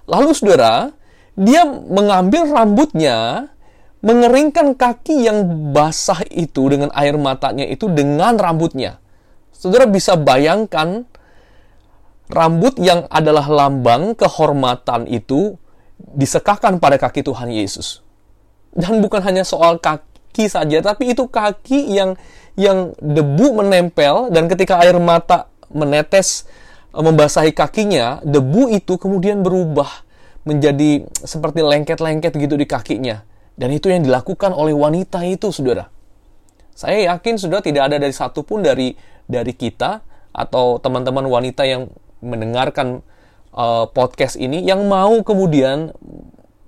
Lalu 0.10 0.36
saudara, 0.36 0.91
dia 1.38 1.63
mengambil 1.65 2.50
rambutnya, 2.50 3.48
mengeringkan 4.03 4.75
kaki 4.75 5.25
yang 5.25 5.72
basah 5.72 6.22
itu 6.27 6.67
dengan 6.67 6.91
air 6.91 7.15
matanya 7.15 7.63
itu 7.63 7.88
dengan 7.88 8.36
rambutnya. 8.36 9.00
Saudara 9.55 9.88
bisa 9.88 10.20
bayangkan 10.20 11.08
rambut 12.29 12.77
yang 12.82 13.05
adalah 13.13 13.46
lambang 13.46 14.17
kehormatan 14.17 15.05
itu 15.05 15.58
disekahkan 15.98 16.82
pada 16.82 16.98
kaki 16.98 17.22
Tuhan 17.22 17.51
Yesus. 17.53 18.01
Dan 18.75 19.00
bukan 19.00 19.24
hanya 19.24 19.48
soal 19.48 19.79
kaki 19.79 20.51
saja, 20.51 20.84
tapi 20.84 21.15
itu 21.15 21.29
kaki 21.29 21.96
yang 21.96 22.20
yang 22.55 22.96
debu 23.00 23.63
menempel 23.63 24.32
dan 24.32 24.48
ketika 24.48 24.79
air 24.84 24.96
mata 25.00 25.51
menetes 25.72 26.48
eh, 26.91 27.03
membasahi 27.03 27.51
kakinya, 27.55 28.20
debu 28.24 28.72
itu 28.72 29.00
kemudian 29.00 29.44
berubah 29.44 30.03
menjadi 30.46 31.08
seperti 31.25 31.63
lengket-lengket 31.63 32.36
gitu 32.36 32.55
di 32.55 32.67
kakinya. 32.67 33.24
Dan 33.55 33.72
itu 33.72 33.88
yang 33.88 34.03
dilakukan 34.03 34.51
oleh 34.51 34.75
wanita 34.75 35.24
itu, 35.24 35.48
saudara. 35.48 35.88
Saya 36.75 37.15
yakin 37.15 37.39
sudah 37.39 37.63
tidak 37.63 37.88
ada 37.88 37.96
dari 38.03 38.12
satupun 38.12 38.60
dari 38.60 38.91
dari 39.24 39.55
kita 39.55 40.03
atau 40.36 40.75
teman-teman 40.84 41.24
wanita 41.24 41.63
yang 41.63 41.88
mendengarkan 42.25 43.05
uh, 43.53 43.86
podcast 43.94 44.36
ini 44.36 44.65
yang 44.65 44.89
mau 44.89 45.22
kemudian 45.22 45.94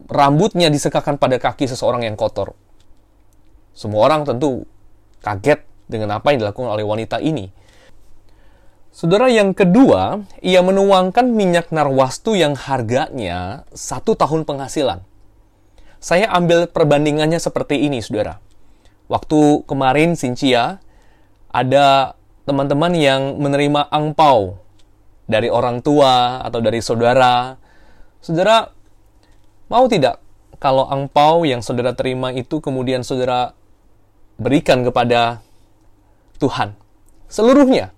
rambutnya 0.07 0.71
disekakan 0.71 1.17
pada 1.19 1.41
kaki 1.41 1.67
seseorang 1.67 2.05
yang 2.07 2.15
kotor. 2.15 2.55
Semua 3.75 4.07
orang 4.09 4.23
tentu 4.23 4.63
kaget 5.21 5.65
dengan 5.89 6.17
apa 6.17 6.31
yang 6.31 6.45
dilakukan 6.45 6.71
oleh 6.71 6.85
wanita 6.87 7.19
ini. 7.19 7.51
Saudara 8.89 9.29
yang 9.29 9.53
kedua, 9.53 10.25
ia 10.41 10.65
menuangkan 10.65 11.29
minyak 11.29 11.69
narwastu 11.69 12.33
yang 12.33 12.57
harganya 12.57 13.69
satu 13.69 14.17
tahun 14.17 14.41
penghasilan. 14.49 15.05
Saya 16.01 16.33
ambil 16.33 16.65
perbandingannya 16.65 17.37
seperti 17.37 17.85
ini, 17.85 18.01
saudara. 18.01 18.41
Waktu 19.05 19.69
kemarin 19.69 20.17
Sincia, 20.17 20.81
ada 21.53 22.17
teman-teman 22.49 22.97
yang 22.97 23.37
menerima 23.37 23.85
angpau 23.91 24.57
dari 25.27 25.51
orang 25.51 25.83
tua 25.83 26.41
atau 26.41 26.59
dari 26.63 26.79
saudara. 26.79 27.53
Saudara 28.23 28.65
mau 29.69 29.85
tidak 29.85 30.23
kalau 30.57 30.89
angpau 30.89 31.45
yang 31.45 31.61
saudara 31.61 31.93
terima 31.93 32.33
itu 32.33 32.57
kemudian 32.63 33.05
saudara 33.05 33.53
berikan 34.41 34.81
kepada 34.81 35.43
Tuhan 36.41 36.73
seluruhnya? 37.29 37.93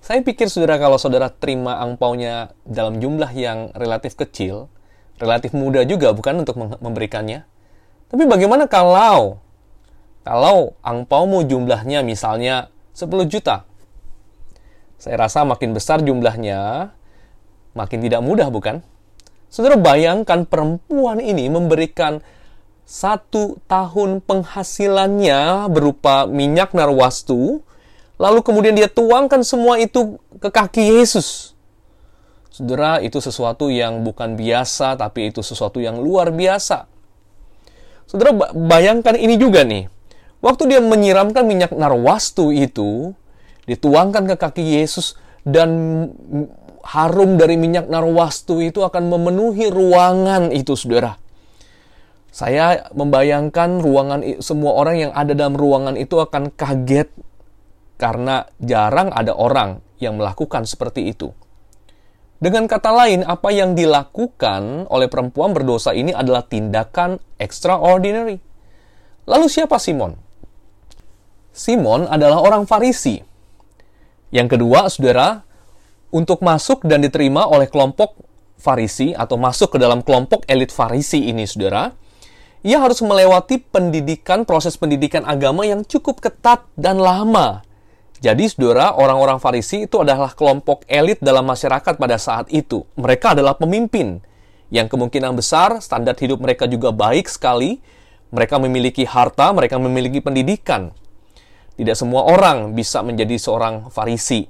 Saya 0.00 0.24
pikir 0.24 0.48
saudara 0.48 0.80
kalau 0.80 0.96
saudara 0.96 1.28
terima 1.28 1.76
angpaunya 1.78 2.56
dalam 2.64 2.98
jumlah 2.98 3.30
yang 3.36 3.68
relatif 3.76 4.16
kecil, 4.16 4.72
relatif 5.20 5.52
mudah 5.52 5.84
juga 5.84 6.16
bukan 6.16 6.40
untuk 6.42 6.56
memberikannya. 6.56 7.44
Tapi 8.08 8.24
bagaimana 8.26 8.66
kalau 8.66 9.38
kalau 10.26 10.74
angpaumu 10.82 11.46
jumlahnya 11.46 12.02
misalnya 12.02 12.72
10 12.96 13.28
juta? 13.30 13.69
Saya 15.00 15.16
rasa 15.16 15.48
makin 15.48 15.72
besar 15.72 16.04
jumlahnya, 16.04 16.92
makin 17.72 18.04
tidak 18.04 18.20
mudah 18.20 18.52
bukan? 18.52 18.84
Saudara 19.48 19.80
bayangkan 19.80 20.44
perempuan 20.44 21.24
ini 21.24 21.48
memberikan 21.48 22.20
satu 22.84 23.56
tahun 23.64 24.20
penghasilannya 24.20 25.72
berupa 25.72 26.28
minyak 26.28 26.76
narwastu, 26.76 27.64
lalu 28.20 28.44
kemudian 28.44 28.76
dia 28.76 28.92
tuangkan 28.92 29.40
semua 29.40 29.80
itu 29.80 30.20
ke 30.36 30.52
kaki 30.52 31.00
Yesus. 31.00 31.56
Saudara, 32.52 33.00
itu 33.00 33.24
sesuatu 33.24 33.72
yang 33.72 34.04
bukan 34.04 34.36
biasa, 34.36 35.00
tapi 35.00 35.32
itu 35.32 35.40
sesuatu 35.40 35.80
yang 35.80 35.96
luar 35.96 36.28
biasa. 36.28 36.84
Saudara, 38.04 38.36
bayangkan 38.52 39.16
ini 39.16 39.40
juga 39.40 39.64
nih. 39.64 39.88
Waktu 40.44 40.68
dia 40.68 40.80
menyiramkan 40.84 41.46
minyak 41.48 41.72
narwastu 41.72 42.52
itu, 42.52 43.16
dituangkan 43.70 44.26
ke 44.26 44.34
kaki 44.34 44.82
Yesus 44.82 45.14
dan 45.46 45.70
harum 46.82 47.38
dari 47.38 47.54
minyak 47.54 47.86
narwastu 47.86 48.58
itu 48.58 48.82
akan 48.82 49.06
memenuhi 49.06 49.70
ruangan 49.70 50.50
itu, 50.50 50.74
saudara. 50.74 51.14
Saya 52.30 52.90
membayangkan 52.94 53.82
ruangan 53.82 54.42
semua 54.42 54.74
orang 54.78 54.96
yang 55.08 55.12
ada 55.14 55.34
dalam 55.34 55.54
ruangan 55.54 55.98
itu 55.98 56.18
akan 56.18 56.54
kaget 56.54 57.10
karena 57.98 58.46
jarang 58.62 59.10
ada 59.14 59.34
orang 59.34 59.82
yang 59.98 60.18
melakukan 60.18 60.66
seperti 60.66 61.10
itu. 61.10 61.30
Dengan 62.40 62.64
kata 62.64 62.88
lain, 62.96 63.20
apa 63.26 63.52
yang 63.52 63.76
dilakukan 63.76 64.88
oleh 64.88 65.12
perempuan 65.12 65.52
berdosa 65.52 65.92
ini 65.92 66.16
adalah 66.16 66.40
tindakan 66.48 67.20
extraordinary. 67.36 68.40
Lalu 69.28 69.46
siapa 69.52 69.76
Simon? 69.76 70.16
Simon 71.52 72.08
adalah 72.08 72.40
orang 72.40 72.64
Farisi 72.64 73.29
yang 74.30 74.48
kedua, 74.50 74.86
saudara, 74.90 75.46
Untuk 76.10 76.42
masuk 76.42 76.82
dan 76.82 77.06
diterima 77.06 77.46
oleh 77.46 77.70
kelompok 77.70 78.18
Farisi 78.58 79.14
atau 79.14 79.38
masuk 79.38 79.74
ke 79.74 79.78
dalam 79.78 80.02
kelompok 80.02 80.42
elit 80.50 80.74
Farisi 80.74 81.30
ini, 81.30 81.46
saudara, 81.46 81.94
ia 82.66 82.82
harus 82.82 82.98
melewati 82.98 83.62
pendidikan, 83.62 84.42
proses 84.42 84.74
pendidikan 84.74 85.22
agama 85.22 85.62
yang 85.62 85.86
cukup 85.86 86.18
ketat 86.18 86.66
dan 86.74 86.98
lama. 86.98 87.62
Jadi, 88.18 88.50
saudara, 88.50 88.92
orang-orang 88.98 89.38
Farisi 89.38 89.86
itu 89.86 90.02
adalah 90.02 90.34
kelompok 90.34 90.82
elit 90.90 91.22
dalam 91.22 91.46
masyarakat 91.46 91.94
pada 91.94 92.18
saat 92.18 92.50
itu. 92.50 92.82
Mereka 92.98 93.38
adalah 93.38 93.54
pemimpin 93.54 94.20
yang 94.74 94.90
kemungkinan 94.90 95.38
besar 95.38 95.78
standar 95.78 96.18
hidup 96.18 96.42
mereka 96.42 96.66
juga 96.66 96.90
baik 96.92 97.30
sekali. 97.30 97.78
Mereka 98.34 98.60
memiliki 98.62 99.06
harta, 99.06 99.50
mereka 99.54 99.78
memiliki 99.78 100.20
pendidikan. 100.20 100.90
Tidak 101.80 101.96
semua 101.96 102.28
orang 102.28 102.76
bisa 102.76 103.00
menjadi 103.00 103.40
seorang 103.40 103.88
Farisi. 103.88 104.44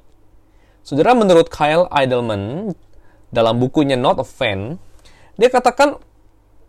Saudara, 0.82 1.14
menurut 1.14 1.46
Kyle 1.46 1.86
Idleman, 1.86 2.74
dalam 3.30 3.62
bukunya 3.62 3.94
Not 3.94 4.18
a 4.18 4.26
Fan, 4.26 4.82
dia 5.38 5.46
katakan 5.46 6.02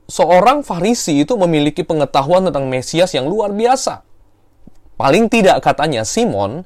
seorang 0.05 0.61
Farisi 0.61 1.25
itu 1.25 1.33
memiliki 1.33 1.81
pengetahuan 1.81 2.45
tentang 2.45 2.69
Mesias 2.69 3.09
yang 3.17 3.25
luar 3.25 3.49
biasa. 3.57 4.05
Paling 5.01 5.33
tidak 5.33 5.65
katanya 5.65 6.05
Simon 6.05 6.61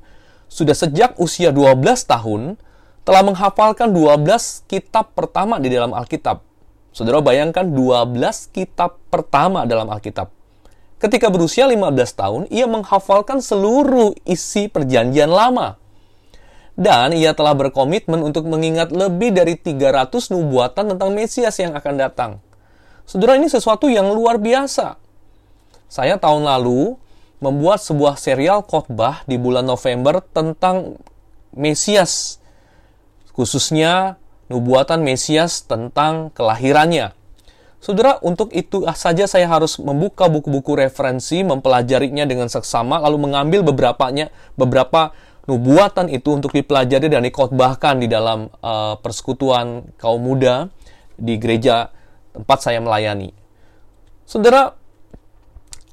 sudah 0.52 0.76
sejak 0.76 1.16
usia 1.16 1.56
12 1.56 1.80
tahun 2.04 2.60
telah 3.08 3.24
menghafalkan 3.24 3.96
12 3.96 4.68
kitab 4.68 5.16
pertama 5.16 5.56
di 5.56 5.72
dalam 5.72 5.96
Alkitab. 5.96 6.44
Saudara 6.92 7.24
bayangkan 7.24 7.64
12 7.64 8.52
kitab 8.52 9.00
pertama 9.08 9.64
dalam 9.64 9.88
Alkitab. 9.88 10.36
Ketika 10.96 11.28
berusia 11.28 11.68
15 11.68 12.16
tahun, 12.16 12.42
ia 12.48 12.66
menghafalkan 12.66 13.44
seluruh 13.44 14.16
isi 14.24 14.72
perjanjian 14.72 15.28
lama. 15.28 15.76
Dan 16.76 17.16
ia 17.16 17.32
telah 17.32 17.56
berkomitmen 17.56 18.20
untuk 18.20 18.48
mengingat 18.48 18.92
lebih 18.92 19.32
dari 19.32 19.56
300 19.56 20.12
nubuatan 20.32 20.96
tentang 20.96 21.12
Mesias 21.16 21.56
yang 21.60 21.76
akan 21.76 21.96
datang. 21.96 22.32
Saudara, 23.08 23.40
ini 23.40 23.48
sesuatu 23.48 23.88
yang 23.88 24.12
luar 24.12 24.40
biasa. 24.40 25.00
Saya 25.88 26.20
tahun 26.20 26.44
lalu 26.48 27.00
membuat 27.40 27.84
sebuah 27.84 28.20
serial 28.20 28.64
khotbah 28.64 29.24
di 29.28 29.36
bulan 29.40 29.68
November 29.68 30.24
tentang 30.24 31.00
Mesias, 31.56 32.44
khususnya 33.32 34.20
nubuatan 34.52 35.00
Mesias 35.04 35.64
tentang 35.64 36.32
kelahirannya. 36.36 37.16
Saudara, 37.86 38.18
untuk 38.26 38.50
itu 38.50 38.82
saja 38.98 39.30
saya 39.30 39.46
harus 39.46 39.78
membuka 39.78 40.26
buku-buku 40.26 40.74
referensi, 40.74 41.46
mempelajarinya 41.46 42.26
dengan 42.26 42.50
seksama, 42.50 42.98
lalu 42.98 43.30
mengambil 43.30 43.62
beberapanya, 43.62 44.34
beberapa 44.58 45.14
nubuatan 45.46 46.10
itu 46.10 46.34
untuk 46.34 46.50
dipelajari 46.50 47.14
dan 47.14 47.22
dikotbahkan 47.22 48.02
di 48.02 48.10
dalam 48.10 48.50
uh, 48.66 48.98
persekutuan 48.98 49.86
kaum 50.02 50.18
muda 50.18 50.74
di 51.14 51.38
gereja 51.38 51.94
tempat 52.34 52.66
saya 52.66 52.82
melayani. 52.82 53.38
Saudara, 54.26 54.74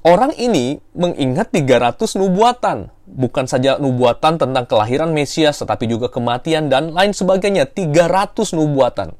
orang 0.00 0.32
ini 0.40 0.80
mengingat 0.96 1.52
300 1.52 2.16
nubuatan, 2.16 2.88
bukan 3.04 3.44
saja 3.44 3.76
nubuatan 3.76 4.40
tentang 4.40 4.64
kelahiran 4.64 5.12
Mesias, 5.12 5.60
tetapi 5.60 5.84
juga 5.84 6.08
kematian 6.08 6.72
dan 6.72 6.96
lain 6.96 7.12
sebagainya, 7.12 7.68
300 7.68 8.56
nubuatan. 8.56 9.12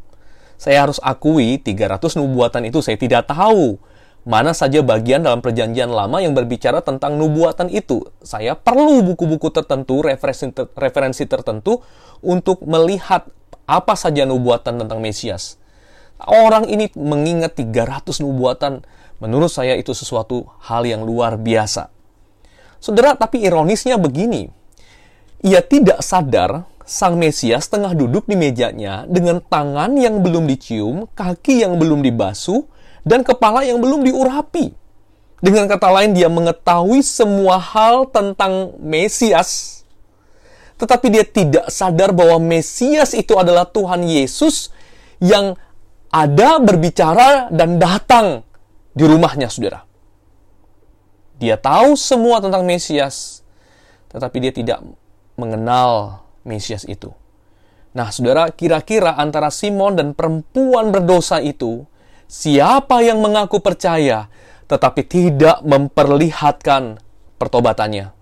Saya 0.62 0.86
harus 0.86 1.02
akui 1.02 1.58
300 1.58 1.98
nubuatan 2.22 2.62
itu 2.70 2.78
saya 2.78 2.94
tidak 2.94 3.26
tahu 3.26 3.82
mana 4.22 4.54
saja 4.54 4.78
bagian 4.78 5.26
dalam 5.26 5.42
perjanjian 5.42 5.90
lama 5.90 6.22
yang 6.22 6.38
berbicara 6.38 6.78
tentang 6.86 7.18
nubuatan 7.18 7.66
itu. 7.66 8.06
Saya 8.22 8.54
perlu 8.54 9.02
buku-buku 9.02 9.50
tertentu, 9.50 10.06
referensi, 10.06 10.54
referensi 10.78 11.26
tertentu 11.26 11.82
untuk 12.22 12.62
melihat 12.62 13.26
apa 13.66 13.98
saja 13.98 14.22
nubuatan 14.22 14.78
tentang 14.78 15.02
Mesias. 15.02 15.58
Orang 16.22 16.70
ini 16.70 16.86
mengingat 16.94 17.58
300 17.58 18.22
nubuatan, 18.22 18.86
menurut 19.18 19.50
saya 19.50 19.74
itu 19.74 19.90
sesuatu 19.90 20.46
hal 20.70 20.86
yang 20.86 21.02
luar 21.02 21.34
biasa. 21.34 21.90
Saudara, 22.78 23.18
tapi 23.18 23.42
ironisnya 23.42 23.98
begini. 23.98 24.46
Ia 25.42 25.58
tidak 25.58 26.06
sadar 26.06 26.70
Sang 26.84 27.14
Mesias 27.18 27.70
tengah 27.70 27.94
duduk 27.94 28.26
di 28.26 28.34
mejanya 28.34 29.06
dengan 29.06 29.38
tangan 29.38 29.94
yang 29.94 30.22
belum 30.22 30.50
dicium, 30.50 31.06
kaki 31.14 31.62
yang 31.62 31.78
belum 31.78 32.02
dibasuh, 32.02 32.66
dan 33.02 33.26
kepala 33.26 33.66
yang 33.66 33.82
belum 33.82 34.06
diurapi. 34.06 34.74
Dengan 35.42 35.66
kata 35.66 35.90
lain, 35.90 36.14
dia 36.14 36.30
mengetahui 36.30 37.02
semua 37.02 37.58
hal 37.58 38.06
tentang 38.14 38.78
Mesias, 38.78 39.82
tetapi 40.78 41.10
dia 41.10 41.26
tidak 41.26 41.66
sadar 41.66 42.14
bahwa 42.14 42.38
Mesias 42.38 43.10
itu 43.10 43.34
adalah 43.34 43.66
Tuhan 43.66 44.06
Yesus 44.06 44.70
yang 45.18 45.58
ada 46.14 46.62
berbicara 46.62 47.50
dan 47.50 47.82
datang 47.82 48.46
di 48.94 49.02
rumahnya, 49.02 49.50
saudara. 49.50 49.82
Dia 51.42 51.58
tahu 51.58 51.98
semua 51.98 52.38
tentang 52.38 52.62
Mesias, 52.62 53.42
tetapi 54.14 54.38
dia 54.38 54.54
tidak 54.54 54.78
mengenal 55.34 56.21
Mesias 56.42 56.86
itu. 56.86 57.14
Nah, 57.92 58.08
saudara, 58.08 58.48
kira-kira 58.48 59.14
antara 59.20 59.52
Simon 59.52 60.00
dan 60.00 60.16
perempuan 60.16 60.88
berdosa 60.88 61.44
itu, 61.44 61.84
siapa 62.24 63.04
yang 63.04 63.20
mengaku 63.20 63.60
percaya 63.60 64.32
tetapi 64.64 65.04
tidak 65.04 65.60
memperlihatkan 65.60 66.96
pertobatannya? 67.36 68.16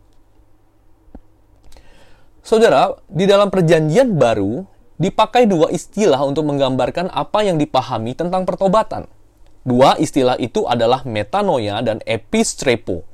Saudara, 2.42 2.98
di 3.06 3.30
dalam 3.30 3.46
perjanjian 3.46 4.18
baru 4.18 4.66
dipakai 4.98 5.46
dua 5.46 5.70
istilah 5.70 6.18
untuk 6.26 6.50
menggambarkan 6.50 7.08
apa 7.14 7.46
yang 7.46 7.54
dipahami 7.56 8.18
tentang 8.18 8.42
pertobatan. 8.42 9.06
Dua 9.62 9.94
istilah 10.00 10.34
itu 10.40 10.66
adalah 10.66 11.06
metanoia 11.06 11.78
dan 11.84 12.02
epistrepo. 12.08 13.06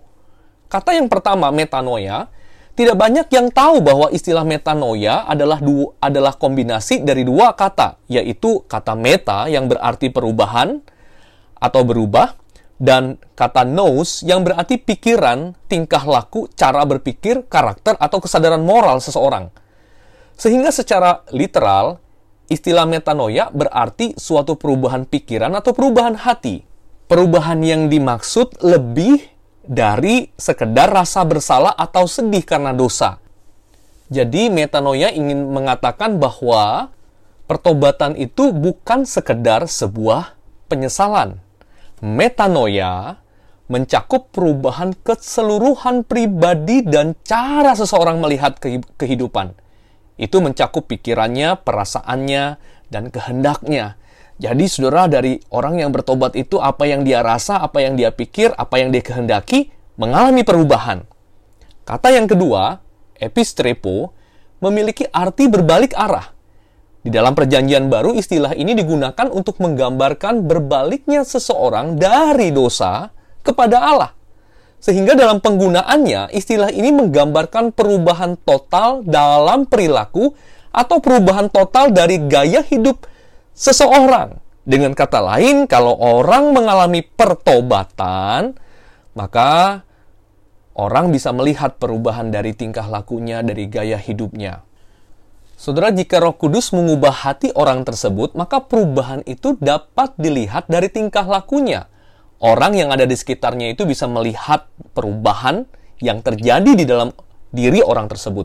Kata 0.72 0.94
yang 0.96 1.10
pertama, 1.12 1.52
metanoia, 1.52 2.32
tidak 2.76 3.00
banyak 3.00 3.32
yang 3.32 3.48
tahu 3.48 3.80
bahwa 3.80 4.12
istilah 4.12 4.44
metanoia 4.44 5.24
adalah 5.24 5.64
dua, 5.64 5.96
adalah 5.96 6.36
kombinasi 6.36 7.08
dari 7.08 7.24
dua 7.24 7.56
kata, 7.56 7.96
yaitu 8.04 8.60
kata 8.68 8.92
meta 8.92 9.48
yang 9.48 9.64
berarti 9.64 10.12
perubahan 10.12 10.84
atau 11.56 11.82
berubah 11.88 12.36
dan 12.76 13.16
kata 13.32 13.64
nous 13.64 14.20
yang 14.20 14.44
berarti 14.44 14.76
pikiran, 14.76 15.56
tingkah 15.72 16.04
laku, 16.04 16.52
cara 16.52 16.84
berpikir, 16.84 17.48
karakter 17.48 17.96
atau 17.96 18.20
kesadaran 18.20 18.60
moral 18.60 19.00
seseorang. 19.00 19.48
Sehingga 20.36 20.68
secara 20.68 21.24
literal, 21.32 21.96
istilah 22.52 22.84
metanoia 22.84 23.48
berarti 23.56 24.12
suatu 24.20 24.60
perubahan 24.60 25.08
pikiran 25.08 25.56
atau 25.56 25.72
perubahan 25.72 26.20
hati. 26.20 26.60
Perubahan 27.08 27.64
yang 27.64 27.88
dimaksud 27.88 28.60
lebih 28.60 29.35
dari 29.66 30.30
sekedar 30.38 30.90
rasa 30.90 31.26
bersalah 31.26 31.74
atau 31.74 32.06
sedih 32.06 32.46
karena 32.46 32.70
dosa. 32.72 33.18
Jadi 34.06 34.46
metanoia 34.48 35.10
ingin 35.10 35.50
mengatakan 35.50 36.22
bahwa 36.22 36.94
pertobatan 37.50 38.14
itu 38.14 38.54
bukan 38.54 39.02
sekedar 39.02 39.66
sebuah 39.66 40.38
penyesalan. 40.70 41.42
Metanoia 41.98 43.18
mencakup 43.66 44.30
perubahan 44.30 44.94
keseluruhan 45.02 46.06
pribadi 46.06 46.86
dan 46.86 47.18
cara 47.26 47.74
seseorang 47.74 48.22
melihat 48.22 48.62
kehidupan. 48.94 49.58
Itu 50.14 50.38
mencakup 50.38 50.86
pikirannya, 50.86 51.58
perasaannya, 51.66 52.44
dan 52.88 53.10
kehendaknya. 53.10 53.98
Jadi 54.36 54.68
saudara 54.68 55.08
dari 55.08 55.40
orang 55.48 55.80
yang 55.80 55.90
bertobat 55.96 56.36
itu 56.36 56.60
apa 56.60 56.84
yang 56.84 57.08
dia 57.08 57.24
rasa, 57.24 57.56
apa 57.56 57.80
yang 57.80 57.96
dia 57.96 58.12
pikir, 58.12 58.52
apa 58.52 58.76
yang 58.76 58.92
dia 58.92 59.00
kehendaki 59.00 59.72
mengalami 59.96 60.44
perubahan. 60.44 61.08
Kata 61.88 62.12
yang 62.12 62.28
kedua, 62.28 62.84
epistrepo, 63.16 64.12
memiliki 64.60 65.08
arti 65.08 65.48
berbalik 65.48 65.96
arah. 65.96 66.36
Di 67.00 67.08
dalam 67.08 67.32
perjanjian 67.32 67.88
baru 67.88 68.12
istilah 68.12 68.52
ini 68.52 68.76
digunakan 68.76 69.30
untuk 69.30 69.56
menggambarkan 69.62 70.44
berbaliknya 70.44 71.22
seseorang 71.22 71.96
dari 71.96 72.52
dosa 72.52 73.08
kepada 73.46 73.78
Allah. 73.78 74.10
Sehingga 74.82 75.16
dalam 75.16 75.40
penggunaannya 75.40 76.34
istilah 76.36 76.68
ini 76.68 76.92
menggambarkan 76.92 77.72
perubahan 77.72 78.36
total 78.44 79.00
dalam 79.06 79.64
perilaku 79.64 80.36
atau 80.74 81.00
perubahan 81.00 81.48
total 81.48 81.88
dari 81.88 82.20
gaya 82.26 82.60
hidup 82.60 83.08
seseorang. 83.56 84.38
Dengan 84.66 84.92
kata 84.92 85.22
lain, 85.22 85.64
kalau 85.64 85.96
orang 85.96 86.52
mengalami 86.52 87.00
pertobatan, 87.00 88.58
maka 89.16 89.82
orang 90.76 91.08
bisa 91.08 91.32
melihat 91.32 91.80
perubahan 91.80 92.28
dari 92.28 92.52
tingkah 92.52 92.84
lakunya, 92.84 93.40
dari 93.40 93.64
gaya 93.70 93.96
hidupnya. 93.96 94.66
Saudara, 95.56 95.88
jika 95.88 96.20
Roh 96.20 96.36
Kudus 96.36 96.76
mengubah 96.76 97.24
hati 97.24 97.48
orang 97.56 97.80
tersebut, 97.86 98.36
maka 98.36 98.60
perubahan 98.60 99.24
itu 99.24 99.56
dapat 99.56 100.12
dilihat 100.20 100.68
dari 100.68 100.92
tingkah 100.92 101.24
lakunya. 101.24 101.88
Orang 102.36 102.76
yang 102.76 102.92
ada 102.92 103.08
di 103.08 103.16
sekitarnya 103.16 103.72
itu 103.72 103.88
bisa 103.88 104.04
melihat 104.04 104.68
perubahan 104.92 105.64
yang 106.04 106.20
terjadi 106.20 106.68
di 106.76 106.84
dalam 106.84 107.08
diri 107.48 107.80
orang 107.80 108.04
tersebut. 108.04 108.44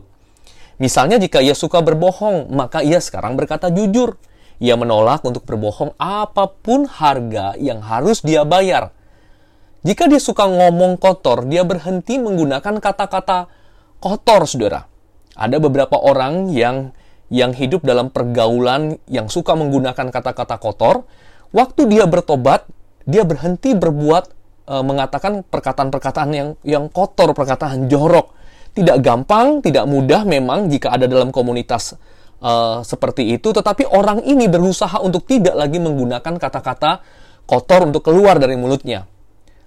Misalnya 0.80 1.20
jika 1.20 1.44
ia 1.44 1.52
suka 1.52 1.84
berbohong, 1.84 2.48
maka 2.48 2.80
ia 2.80 2.96
sekarang 2.96 3.36
berkata 3.36 3.68
jujur. 3.68 4.16
Ia 4.58 4.74
menolak 4.76 5.24
untuk 5.24 5.46
berbohong 5.46 5.94
apa 5.96 6.50
pun 6.50 6.84
harga 6.84 7.56
yang 7.56 7.80
harus 7.80 8.20
dia 8.20 8.42
bayar. 8.42 8.92
Jika 9.82 10.06
dia 10.06 10.22
suka 10.22 10.46
ngomong 10.46 10.94
kotor, 10.94 11.42
dia 11.50 11.66
berhenti 11.66 12.14
menggunakan 12.14 12.78
kata-kata 12.78 13.50
kotor, 13.98 14.46
saudara. 14.46 14.86
Ada 15.34 15.58
beberapa 15.58 15.98
orang 15.98 16.52
yang 16.54 16.94
yang 17.32 17.56
hidup 17.56 17.82
dalam 17.82 18.12
pergaulan 18.12 19.00
yang 19.08 19.26
suka 19.32 19.56
menggunakan 19.56 20.12
kata-kata 20.12 20.60
kotor. 20.60 21.08
Waktu 21.50 21.88
dia 21.88 22.04
bertobat, 22.04 22.68
dia 23.08 23.24
berhenti 23.24 23.72
berbuat 23.72 24.24
e, 24.68 24.74
mengatakan 24.84 25.40
perkataan-perkataan 25.42 26.30
yang 26.30 26.48
yang 26.62 26.84
kotor, 26.92 27.32
perkataan 27.32 27.88
jorok. 27.88 28.36
Tidak 28.72 29.00
gampang, 29.00 29.64
tidak 29.64 29.84
mudah 29.88 30.24
memang 30.28 30.68
jika 30.68 30.92
ada 30.92 31.08
dalam 31.08 31.28
komunitas 31.32 31.96
uh, 32.42 32.82
seperti 32.82 33.38
itu, 33.38 33.54
tetapi 33.54 33.88
orang 33.88 34.26
ini 34.26 34.50
berusaha 34.50 34.98
untuk 35.00 35.24
tidak 35.24 35.54
lagi 35.54 35.78
menggunakan 35.78 36.34
kata-kata 36.36 37.00
kotor 37.46 37.88
untuk 37.88 38.02
keluar 38.04 38.36
dari 38.42 38.58
mulutnya. 38.58 39.06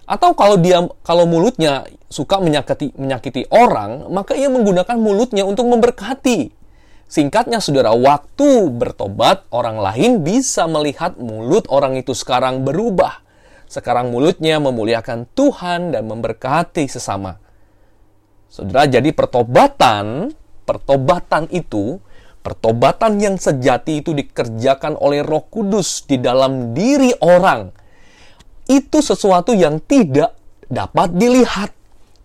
Atau 0.05 0.37
kalau 0.37 0.61
dia 0.61 0.85
kalau 1.01 1.25
mulutnya 1.25 1.89
suka 2.13 2.37
menyakiti 2.37 2.93
menyakiti 2.93 3.49
orang, 3.49 4.11
maka 4.13 4.37
ia 4.37 4.51
menggunakan 4.51 4.99
mulutnya 5.01 5.47
untuk 5.47 5.65
memberkati. 5.65 6.53
Singkatnya 7.05 7.61
saudara, 7.61 7.93
waktu 7.93 8.69
bertobat 8.69 9.45
orang 9.53 9.77
lain 9.77 10.25
bisa 10.25 10.65
melihat 10.65 11.17
mulut 11.17 11.65
orang 11.69 11.97
itu 11.97 12.13
sekarang 12.17 12.65
berubah. 12.65 13.21
Sekarang 13.65 14.13
mulutnya 14.13 14.61
memuliakan 14.61 15.25
Tuhan 15.33 15.93
dan 15.93 16.05
memberkati 16.05 16.85
sesama. 16.85 17.37
Saudara, 18.49 18.85
jadi 18.85 19.09
pertobatan, 19.09 20.33
pertobatan 20.65 21.49
itu 21.49 21.97
Pertobatan 22.45 23.17
yang 23.17 23.41
sejati 23.41 24.05
itu 24.05 24.13
dikerjakan 24.13 25.01
oleh 25.01 25.25
Roh 25.25 25.49
Kudus 25.49 26.05
di 26.05 26.21
dalam 26.21 26.77
diri 26.77 27.09
orang. 27.25 27.73
Itu 28.69 29.01
sesuatu 29.01 29.57
yang 29.57 29.81
tidak 29.81 30.37
dapat 30.69 31.17
dilihat 31.17 31.73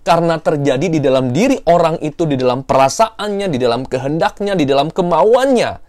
karena 0.04 0.36
terjadi 0.36 0.92
di 0.92 1.00
dalam 1.00 1.32
diri 1.32 1.56
orang 1.64 1.96
itu, 2.04 2.28
di 2.28 2.36
dalam 2.36 2.68
perasaannya, 2.68 3.48
di 3.48 3.56
dalam 3.56 3.88
kehendaknya, 3.88 4.52
di 4.60 4.68
dalam 4.68 4.92
kemauannya. 4.92 5.80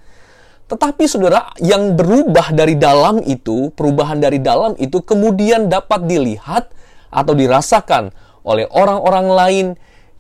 Tetapi 0.72 1.04
saudara, 1.12 1.52
yang 1.60 2.00
berubah 2.00 2.56
dari 2.56 2.80
dalam 2.80 3.20
itu, 3.28 3.76
perubahan 3.76 4.24
dari 4.24 4.40
dalam 4.40 4.80
itu 4.80 5.04
kemudian 5.04 5.68
dapat 5.68 6.08
dilihat 6.08 6.72
atau 7.12 7.36
dirasakan 7.36 8.16
oleh 8.48 8.64
orang-orang 8.72 9.28
lain 9.28 9.68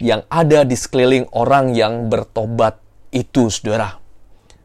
yang 0.03 0.27
ada 0.27 0.67
di 0.67 0.75
sekeliling 0.75 1.31
orang 1.31 1.71
yang 1.71 2.11
bertobat 2.11 2.75
itu, 3.15 3.47
saudara 3.47 4.00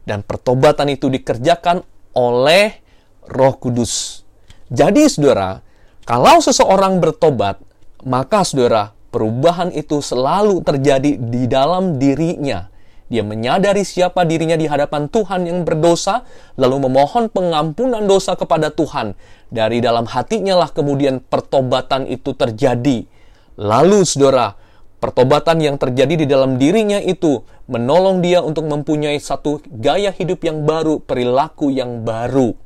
dan 0.07 0.23
pertobatan 0.23 0.87
itu 0.87 1.11
dikerjakan 1.11 1.83
oleh 2.15 2.79
Roh 3.27 3.59
Kudus. 3.59 4.23
Jadi, 4.71 5.11
saudara, 5.11 5.59
kalau 6.07 6.39
seseorang 6.39 7.03
bertobat, 7.03 7.59
maka 8.07 8.47
saudara, 8.47 8.95
perubahan 9.11 9.67
itu 9.75 9.99
selalu 9.99 10.63
terjadi 10.63 11.19
di 11.19 11.43
dalam 11.51 11.99
dirinya. 11.99 12.71
Dia 13.07 13.23
menyadari 13.23 13.87
siapa 13.87 14.27
dirinya 14.27 14.59
di 14.59 14.67
hadapan 14.67 15.07
Tuhan 15.07 15.47
yang 15.47 15.63
berdosa, 15.63 16.27
lalu 16.59 16.87
memohon 16.87 17.31
pengampunan 17.31 18.03
dosa 18.03 18.35
kepada 18.35 18.71
Tuhan. 18.71 19.15
Dari 19.47 19.79
dalam 19.79 20.07
hatinya 20.07 20.59
lah 20.59 20.71
kemudian 20.71 21.23
pertobatan 21.23 22.07
itu 22.07 22.35
terjadi. 22.35 23.07
Lalu, 23.55 24.03
saudara, 24.03 24.55
Pertobatan 24.97 25.61
yang 25.61 25.77
terjadi 25.77 26.25
di 26.25 26.25
dalam 26.25 26.57
dirinya 26.57 26.97
itu 26.97 27.45
menolong 27.69 28.25
dia 28.25 28.41
untuk 28.41 28.65
mempunyai 28.65 29.21
satu 29.21 29.61
gaya 29.69 30.09
hidup 30.09 30.41
yang 30.41 30.65
baru, 30.65 30.97
perilaku 30.97 31.69
yang 31.69 32.01
baru. 32.01 32.57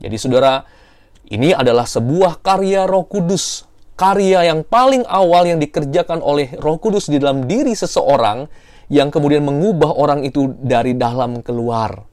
Jadi 0.00 0.16
saudara, 0.16 0.64
ini 1.28 1.52
adalah 1.52 1.84
sebuah 1.84 2.40
karya 2.40 2.88
roh 2.88 3.04
kudus. 3.04 3.68
Karya 4.00 4.48
yang 4.48 4.64
paling 4.64 5.04
awal 5.04 5.44
yang 5.44 5.60
dikerjakan 5.60 6.24
oleh 6.24 6.56
roh 6.56 6.80
kudus 6.80 7.12
di 7.12 7.20
dalam 7.20 7.44
diri 7.44 7.76
seseorang 7.76 8.48
yang 8.88 9.12
kemudian 9.12 9.44
mengubah 9.44 9.92
orang 9.92 10.24
itu 10.24 10.56
dari 10.56 10.96
dalam 10.96 11.44
keluar. 11.44 12.08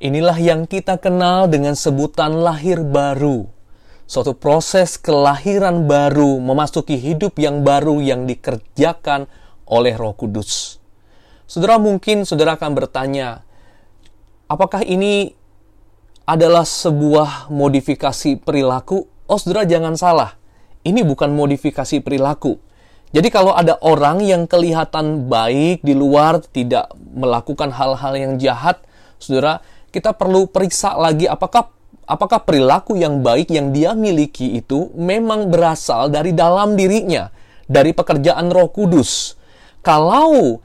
Inilah 0.00 0.40
yang 0.40 0.64
kita 0.64 0.96
kenal 0.96 1.44
dengan 1.52 1.76
sebutan 1.76 2.40
lahir 2.40 2.80
baru 2.80 3.53
suatu 4.04 4.36
proses 4.36 5.00
kelahiran 5.00 5.88
baru, 5.88 6.36
memasuki 6.40 7.00
hidup 7.00 7.40
yang 7.40 7.64
baru 7.64 8.04
yang 8.04 8.28
dikerjakan 8.28 9.28
oleh 9.64 9.96
Roh 9.96 10.12
Kudus. 10.12 10.76
Saudara, 11.48 11.80
mungkin 11.80 12.24
saudara 12.28 12.56
akan 12.56 12.72
bertanya, 12.72 13.44
apakah 14.48 14.84
ini 14.84 15.32
adalah 16.24 16.64
sebuah 16.64 17.52
modifikasi 17.52 18.40
perilaku? 18.40 19.04
Oh, 19.28 19.40
saudara, 19.40 19.68
jangan 19.68 19.96
salah, 19.96 20.36
ini 20.84 21.04
bukan 21.04 21.32
modifikasi 21.32 22.00
perilaku. 22.00 22.60
Jadi, 23.14 23.28
kalau 23.30 23.54
ada 23.54 23.78
orang 23.84 24.24
yang 24.24 24.44
kelihatan 24.50 25.30
baik 25.30 25.86
di 25.86 25.94
luar, 25.94 26.42
tidak 26.50 26.90
melakukan 26.96 27.70
hal-hal 27.70 28.12
yang 28.18 28.32
jahat, 28.42 28.82
saudara, 29.22 29.62
kita 29.94 30.10
perlu 30.18 30.50
periksa 30.50 30.98
lagi 30.98 31.30
apakah 31.30 31.70
apakah 32.04 32.44
perilaku 32.44 32.96
yang 32.96 33.24
baik 33.24 33.50
yang 33.50 33.72
dia 33.72 33.96
miliki 33.96 34.56
itu 34.60 34.92
memang 34.94 35.48
berasal 35.48 36.08
dari 36.08 36.36
dalam 36.36 36.76
dirinya, 36.76 37.28
dari 37.64 37.92
pekerjaan 37.96 38.52
Roh 38.52 38.70
Kudus. 38.70 39.36
Kalau 39.84 40.60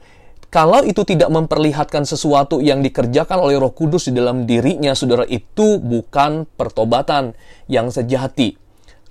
kalau 0.50 0.82
itu 0.82 1.06
tidak 1.06 1.30
memperlihatkan 1.30 2.02
sesuatu 2.02 2.58
yang 2.58 2.82
dikerjakan 2.82 3.38
oleh 3.38 3.54
Roh 3.54 3.70
Kudus 3.70 4.10
di 4.10 4.18
dalam 4.18 4.50
dirinya, 4.50 4.98
saudara, 4.98 5.22
itu 5.30 5.78
bukan 5.78 6.42
pertobatan 6.58 7.38
yang 7.70 7.94
sejati. 7.94 8.58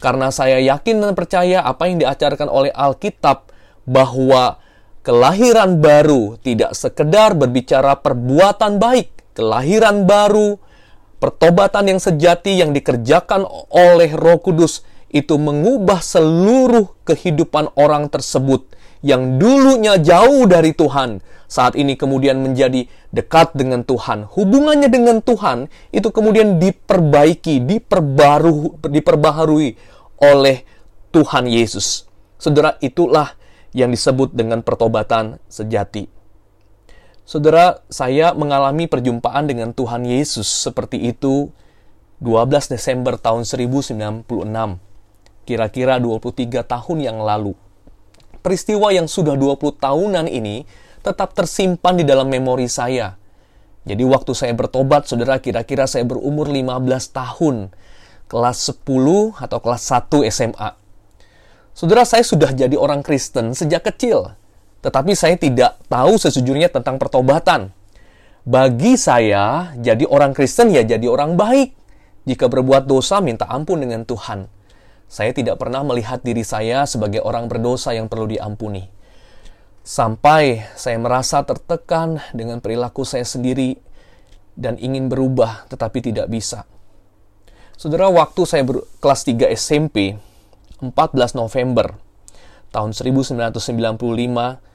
Karena 0.04 0.36
saya 0.36 0.60
yakin 0.60 1.00
dan 1.00 1.16
percaya 1.16 1.64
apa 1.64 1.88
yang 1.88 2.04
diajarkan 2.04 2.52
oleh 2.52 2.76
Alkitab 2.76 3.52
bahwa 3.88 4.60
kelahiran 5.00 5.80
baru 5.80 6.36
tidak 6.44 6.76
sekedar 6.76 7.40
berbicara 7.40 7.96
perbuatan 7.96 8.76
baik, 8.76 9.32
kelahiran 9.32 10.04
baru 10.04 10.60
Pertobatan 11.20 11.92
yang 11.92 12.00
sejati 12.00 12.64
yang 12.64 12.72
dikerjakan 12.72 13.44
oleh 13.76 14.16
Roh 14.16 14.40
Kudus 14.40 14.88
itu 15.12 15.36
mengubah 15.36 16.00
seluruh 16.00 16.96
kehidupan 17.04 17.76
orang 17.76 18.08
tersebut 18.08 18.72
yang 19.04 19.36
dulunya 19.40 20.00
jauh 20.00 20.48
dari 20.48 20.72
Tuhan, 20.72 21.24
saat 21.48 21.76
ini 21.76 21.96
kemudian 21.96 22.40
menjadi 22.40 22.88
dekat 23.12 23.56
dengan 23.56 23.84
Tuhan. 23.84 24.28
Hubungannya 24.32 24.88
dengan 24.88 25.20
Tuhan 25.20 25.72
itu 25.92 26.08
kemudian 26.12 26.60
diperbaiki, 26.60 27.68
diperbaru, 27.68 28.80
diperbaharui 28.88 29.70
oleh 30.24 30.58
Tuhan 31.16 31.48
Yesus. 31.48 32.08
Saudara, 32.40 32.80
itulah 32.80 33.36
yang 33.76 33.92
disebut 33.92 34.32
dengan 34.36 34.64
pertobatan 34.64 35.42
sejati. 35.52 36.19
Saudara, 37.30 37.86
saya 37.94 38.34
mengalami 38.34 38.90
perjumpaan 38.90 39.46
dengan 39.46 39.70
Tuhan 39.70 40.02
Yesus 40.02 40.50
seperti 40.50 41.14
itu 41.14 41.54
12 42.26 42.74
Desember 42.74 43.22
tahun 43.22 43.46
1096, 43.46 44.26
kira-kira 45.46 46.02
23 46.02 46.66
tahun 46.66 46.98
yang 46.98 47.22
lalu. 47.22 47.54
Peristiwa 48.42 48.90
yang 48.90 49.06
sudah 49.06 49.38
20 49.38 49.62
tahunan 49.78 50.26
ini 50.26 50.66
tetap 51.06 51.38
tersimpan 51.38 52.02
di 52.02 52.04
dalam 52.10 52.34
memori 52.34 52.66
saya. 52.66 53.14
Jadi 53.86 54.02
waktu 54.10 54.34
saya 54.34 54.58
bertobat, 54.58 55.06
saudara, 55.06 55.38
kira-kira 55.38 55.86
saya 55.86 56.10
berumur 56.10 56.50
15 56.50 57.14
tahun, 57.14 57.70
kelas 58.26 58.74
10 58.74 59.38
atau 59.38 59.60
kelas 59.62 59.84
1 59.86 60.26
SMA. 60.34 60.70
Saudara, 61.78 62.10
saya 62.10 62.26
sudah 62.26 62.50
jadi 62.58 62.74
orang 62.74 63.06
Kristen 63.06 63.54
sejak 63.54 63.86
kecil. 63.86 64.34
Tetapi 64.80 65.12
saya 65.12 65.36
tidak 65.36 65.80
tahu 65.92 66.16
sejujurnya 66.16 66.72
tentang 66.72 66.96
pertobatan. 66.96 67.76
Bagi 68.48 68.96
saya, 68.96 69.76
jadi 69.76 70.08
orang 70.08 70.32
Kristen 70.32 70.72
ya 70.72 70.82
jadi 70.88 71.06
orang 71.06 71.36
baik. 71.36 71.76
Jika 72.24 72.48
berbuat 72.48 72.88
dosa, 72.88 73.20
minta 73.20 73.50
ampun 73.52 73.84
dengan 73.84 74.08
Tuhan. 74.08 74.48
Saya 75.10 75.34
tidak 75.34 75.58
pernah 75.58 75.82
melihat 75.82 76.22
diri 76.22 76.46
saya 76.46 76.86
sebagai 76.86 77.20
orang 77.26 77.50
berdosa 77.50 77.92
yang 77.98 78.08
perlu 78.08 78.30
diampuni. 78.30 78.86
Sampai 79.82 80.70
saya 80.78 81.02
merasa 81.02 81.42
tertekan 81.42 82.22
dengan 82.30 82.62
perilaku 82.62 83.02
saya 83.02 83.26
sendiri 83.26 83.82
dan 84.54 84.78
ingin 84.78 85.10
berubah 85.10 85.66
tetapi 85.72 86.04
tidak 86.04 86.30
bisa. 86.30 86.70
Saudara, 87.80 88.12
waktu 88.12 88.44
saya 88.44 88.62
ber 88.68 88.86
kelas 89.00 89.24
3 89.24 89.50
SMP, 89.56 90.20
14 90.84 91.34
November 91.34 91.96
tahun 92.70 92.92
1995, 92.94 94.69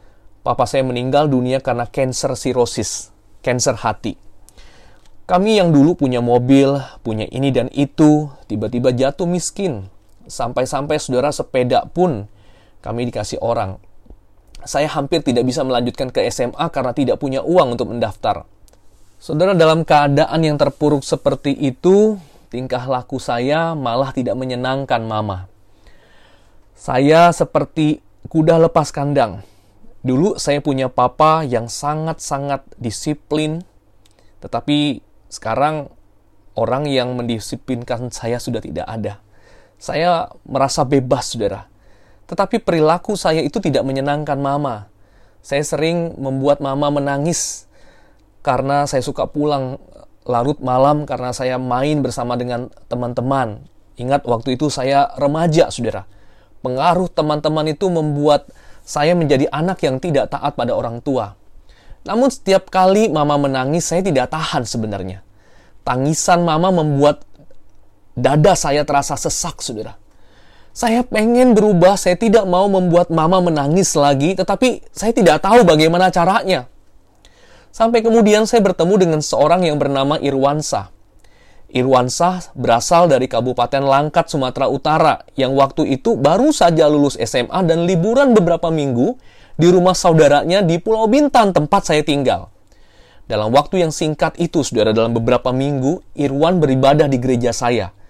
papa 0.45 0.69
saya 0.69 0.85
meninggal 0.85 1.27
dunia 1.27 1.65
karena 1.65 1.89
cancer 1.89 2.37
sirosis, 2.37 3.09
cancer 3.41 3.81
hati. 3.81 4.21
Kami 5.25 5.57
yang 5.57 5.73
dulu 5.73 5.97
punya 5.97 6.21
mobil, 6.21 6.85
punya 7.01 7.25
ini 7.33 7.49
dan 7.49 7.73
itu, 7.73 8.29
tiba-tiba 8.45 8.93
jatuh 8.93 9.25
miskin. 9.25 9.89
Sampai-sampai 10.29 11.01
saudara 11.01 11.33
sepeda 11.33 11.89
pun 11.89 12.29
kami 12.85 13.09
dikasih 13.09 13.41
orang. 13.41 13.81
saya 14.65 14.89
hampir 14.89 15.21
tidak 15.21 15.45
bisa 15.45 15.61
melanjutkan 15.61 16.09
ke 16.09 16.25
SMA 16.33 16.73
karena 16.73 16.97
tidak 16.97 17.21
punya 17.21 17.45
uang 17.45 17.77
untuk 17.77 17.93
mendaftar. 17.93 18.49
Saudara, 19.21 19.53
dalam 19.53 19.85
keadaan 19.85 20.41
yang 20.41 20.57
terpuruk 20.57 21.05
seperti 21.05 21.53
itu, 21.53 22.17
tingkah 22.49 22.81
laku 22.89 23.21
saya 23.21 23.77
malah 23.77 24.17
tidak 24.17 24.33
menyenangkan 24.41 25.05
mama. 25.05 25.53
Saya 26.73 27.29
seperti 27.37 28.01
kuda 28.33 28.57
lepas 28.57 28.89
kandang. 28.89 29.45
Dulu 30.05 30.37
saya 30.37 30.61
punya 30.61 30.93
papa 30.93 31.49
yang 31.49 31.73
sangat-sangat 31.73 32.61
disiplin, 32.77 33.65
tetapi 34.45 35.01
sekarang 35.33 35.89
orang 36.61 36.85
yang 36.85 37.17
mendisiplinkan 37.17 38.13
saya 38.13 38.37
sudah 38.37 38.61
tidak 38.61 38.85
ada. 38.85 39.25
Saya 39.81 40.29
merasa 40.45 40.85
bebas, 40.85 41.33
saudara. 41.33 41.73
Tetapi 42.29 42.61
perilaku 42.61 43.17
saya 43.17 43.41
itu 43.41 43.65
tidak 43.65 43.81
menyenangkan 43.85 44.37
mama. 44.37 44.93
Saya 45.41 45.65
sering 45.65 46.17
membuat 46.21 46.61
mama 46.61 46.89
menangis 46.93 47.65
karena 48.45 48.85
saya 48.85 49.01
suka 49.01 49.25
pulang 49.25 49.81
larut 50.25 50.57
malam 50.61 51.05
karena 51.05 51.33
saya 51.33 51.57
main 51.57 52.01
bersama 52.01 52.37
dengan 52.37 52.69
teman-teman. 52.93 53.65
Ingat 53.97 54.25
waktu 54.29 54.57
itu 54.61 54.69
saya 54.69 55.13
remaja, 55.17 55.69
saudara. 55.73 56.09
Pengaruh 56.65 57.13
teman-teman 57.13 57.73
itu 57.73 57.89
membuat 57.93 58.49
saya 58.85 59.17
menjadi 59.17 59.49
anak 59.49 59.81
yang 59.81 59.97
tidak 59.97 60.29
taat 60.29 60.53
pada 60.55 60.77
orang 60.77 61.01
tua. 61.01 61.35
Namun 62.05 62.29
setiap 62.29 62.69
kali 62.69 63.09
mama 63.09 63.41
menangis, 63.41 63.89
saya 63.89 64.05
tidak 64.05 64.29
tahan 64.29 64.69
sebenarnya. 64.69 65.25
Tangisan 65.89 66.45
mama 66.45 66.69
membuat 66.69 67.25
dada 68.13 68.53
saya 68.53 68.85
terasa 68.85 69.17
sesak, 69.17 69.65
saudara. 69.65 69.97
Saya 70.75 71.01
pengen 71.07 71.57
berubah, 71.57 71.97
saya 71.97 72.19
tidak 72.19 72.45
mau 72.45 72.69
membuat 72.69 73.09
mama 73.09 73.41
menangis 73.41 73.97
lagi, 73.97 74.37
tetapi 74.37 74.85
saya 74.93 75.17
tidak 75.17 75.41
tahu 75.41 75.65
bagaimana 75.65 76.13
caranya. 76.13 76.69
Sampai 77.75 78.07
kemudian 78.07 78.47
saya 78.47 78.63
bertemu 78.63 78.95
dengan 79.03 79.21
seorang 79.25 79.67
yang 79.67 79.83
bernama 79.83 80.15
Irwansa. 80.23 80.94
Irwansa 81.75 82.55
berasal 82.55 83.11
dari 83.11 83.27
Kabupaten 83.27 83.83
Langkat, 83.83 84.31
Sumatera 84.31 84.71
Utara, 84.71 85.27
yang 85.35 85.59
waktu 85.59 85.99
itu 85.99 86.15
baru 86.15 86.55
saja 86.55 86.87
lulus 86.87 87.19
SMA 87.19 87.67
dan 87.67 87.83
liburan 87.83 88.31
beberapa 88.31 88.71
minggu 88.71 89.19
di 89.59 89.67
rumah 89.75 89.99
saudaranya 89.99 90.63
di 90.63 90.79
Pulau 90.79 91.11
Bintan, 91.11 91.51
tempat 91.51 91.91
saya 91.91 92.07
tinggal. 92.07 92.47
Dalam 93.27 93.51
waktu 93.51 93.83
yang 93.83 93.91
singkat 93.91 94.39
itu, 94.39 94.63
saudara, 94.63 94.95
dalam 94.95 95.11
beberapa 95.11 95.51
minggu, 95.51 96.15
Irwan 96.15 96.63
beribadah 96.63 97.11
di 97.11 97.19
gereja 97.19 97.51
saya– 97.51 97.91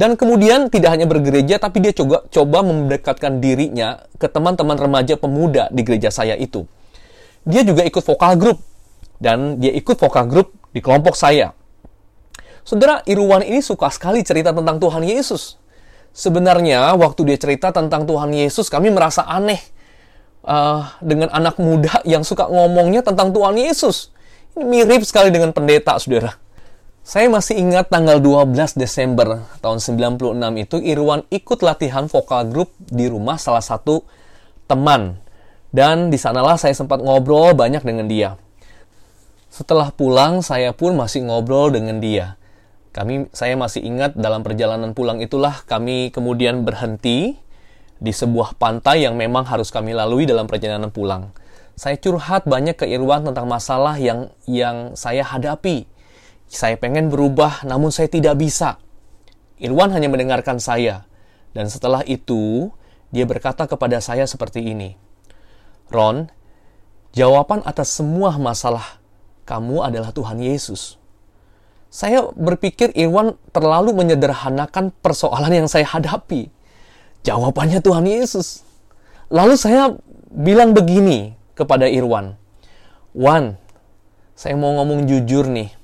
dan 0.00 0.16
kemudian 0.16 0.72
tidak 0.72 0.96
hanya 0.96 1.04
bergereja, 1.04 1.60
tapi 1.60 1.84
dia 1.84 1.92
coba, 1.92 2.24
coba 2.32 2.64
mendekatkan 2.64 3.36
dirinya 3.36 4.00
ke 4.16 4.32
teman-teman 4.32 4.80
remaja 4.80 5.20
pemuda 5.20 5.68
di 5.68 5.84
gereja 5.84 6.08
saya 6.08 6.40
itu. 6.40 6.64
Dia 7.44 7.60
juga 7.68 7.84
ikut 7.84 8.00
vokal 8.00 8.40
grup. 8.40 8.64
Dan 9.20 9.60
dia 9.60 9.68
ikut 9.76 10.00
vokal 10.00 10.24
grup 10.24 10.56
di 10.72 10.80
kelompok 10.80 11.12
saya. 11.12 11.52
Saudara, 12.62 13.00
Irwan 13.08 13.42
ini 13.42 13.64
suka 13.64 13.88
sekali 13.88 14.20
cerita 14.22 14.52
tentang 14.52 14.76
Tuhan 14.76 15.02
Yesus. 15.02 15.56
Sebenarnya, 16.10 16.92
waktu 16.98 17.22
dia 17.26 17.38
cerita 17.38 17.70
tentang 17.70 18.04
Tuhan 18.04 18.34
Yesus, 18.34 18.66
kami 18.68 18.90
merasa 18.90 19.24
aneh. 19.24 19.60
Uh, 20.40 20.88
dengan 21.04 21.28
anak 21.36 21.60
muda 21.60 22.00
yang 22.08 22.24
suka 22.24 22.48
ngomongnya 22.48 23.04
tentang 23.04 23.28
Tuhan 23.28 23.60
Yesus. 23.60 24.08
Ini 24.56 24.88
mirip 24.88 25.04
sekali 25.04 25.28
dengan 25.28 25.52
pendeta, 25.52 26.00
saudara. 26.00 26.40
Saya 27.00 27.28
masih 27.28 27.60
ingat 27.60 27.92
tanggal 27.92 28.20
12 28.20 28.76
Desember 28.76 29.44
tahun 29.64 29.80
96 29.80 30.36
itu 30.62 30.76
Irwan 30.80 31.24
ikut 31.32 31.60
latihan 31.64 32.08
vokal 32.08 32.48
grup 32.48 32.72
di 32.76 33.08
rumah 33.08 33.40
salah 33.40 33.64
satu 33.64 34.04
teman. 34.64 35.20
Dan 35.70 36.10
di 36.10 36.18
sanalah 36.18 36.58
saya 36.58 36.74
sempat 36.74 36.98
ngobrol 37.04 37.54
banyak 37.54 37.84
dengan 37.84 38.06
dia. 38.10 38.40
Setelah 39.50 39.90
pulang, 39.90 40.42
saya 40.42 40.70
pun 40.70 40.94
masih 40.94 41.26
ngobrol 41.26 41.74
dengan 41.74 41.98
dia. 41.98 42.39
Kami, 42.90 43.30
saya 43.30 43.54
masih 43.54 43.86
ingat 43.86 44.18
dalam 44.18 44.42
perjalanan 44.42 44.92
pulang 44.98 45.22
itulah 45.22 45.62
kami 45.62 46.10
kemudian 46.10 46.66
berhenti 46.66 47.38
di 48.02 48.12
sebuah 48.12 48.58
pantai 48.58 49.06
yang 49.06 49.14
memang 49.14 49.46
harus 49.46 49.70
kami 49.70 49.94
lalui 49.94 50.26
dalam 50.26 50.50
perjalanan 50.50 50.90
pulang. 50.90 51.30
Saya 51.78 51.96
curhat 51.96 52.50
banyak 52.50 52.74
ke 52.74 52.90
Irwan 52.90 53.24
tentang 53.24 53.46
masalah 53.46 53.94
yang 53.96 54.34
yang 54.44 54.98
saya 54.98 55.22
hadapi 55.22 55.86
saya 56.50 56.74
pengen 56.74 57.14
berubah, 57.14 57.62
namun 57.62 57.94
saya 57.94 58.10
tidak 58.10 58.34
bisa. 58.34 58.82
Irwan 59.62 59.94
hanya 59.94 60.10
mendengarkan 60.10 60.58
saya, 60.58 61.06
dan 61.54 61.70
setelah 61.70 62.02
itu 62.10 62.74
dia 63.14 63.22
berkata 63.22 63.70
kepada 63.70 64.02
saya 64.02 64.26
seperti 64.26 64.66
ini: 64.66 64.98
"Ron, 65.94 66.26
jawaban 67.14 67.62
atas 67.62 67.94
semua 67.94 68.34
masalah 68.34 68.98
kamu 69.46 69.86
adalah 69.86 70.10
Tuhan 70.10 70.42
Yesus." 70.42 70.99
Saya 71.90 72.30
berpikir 72.38 72.94
Irwan 72.94 73.34
terlalu 73.50 73.90
menyederhanakan 73.90 74.94
persoalan 75.02 75.50
yang 75.50 75.66
saya 75.66 75.82
hadapi. 75.90 76.46
Jawabannya 77.26 77.82
Tuhan 77.82 78.06
Yesus. 78.06 78.62
Lalu 79.26 79.58
saya 79.58 79.98
bilang 80.30 80.70
begini 80.70 81.34
kepada 81.58 81.90
Irwan, 81.90 82.38
"Wan, 83.10 83.58
saya 84.38 84.54
mau 84.54 84.72
ngomong 84.78 85.04
jujur 85.10 85.50
nih. 85.50 85.74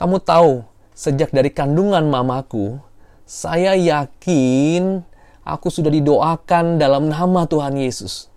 Kamu 0.00 0.18
tahu, 0.18 0.64
sejak 0.96 1.28
dari 1.28 1.52
kandungan 1.52 2.02
mamaku, 2.08 2.80
saya 3.28 3.76
yakin 3.76 5.04
aku 5.44 5.68
sudah 5.68 5.92
didoakan 5.92 6.80
dalam 6.80 7.12
nama 7.12 7.44
Tuhan 7.44 7.76
Yesus. 7.76 8.32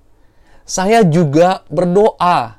Saya 0.68 1.02
juga 1.08 1.64
berdoa 1.72 2.59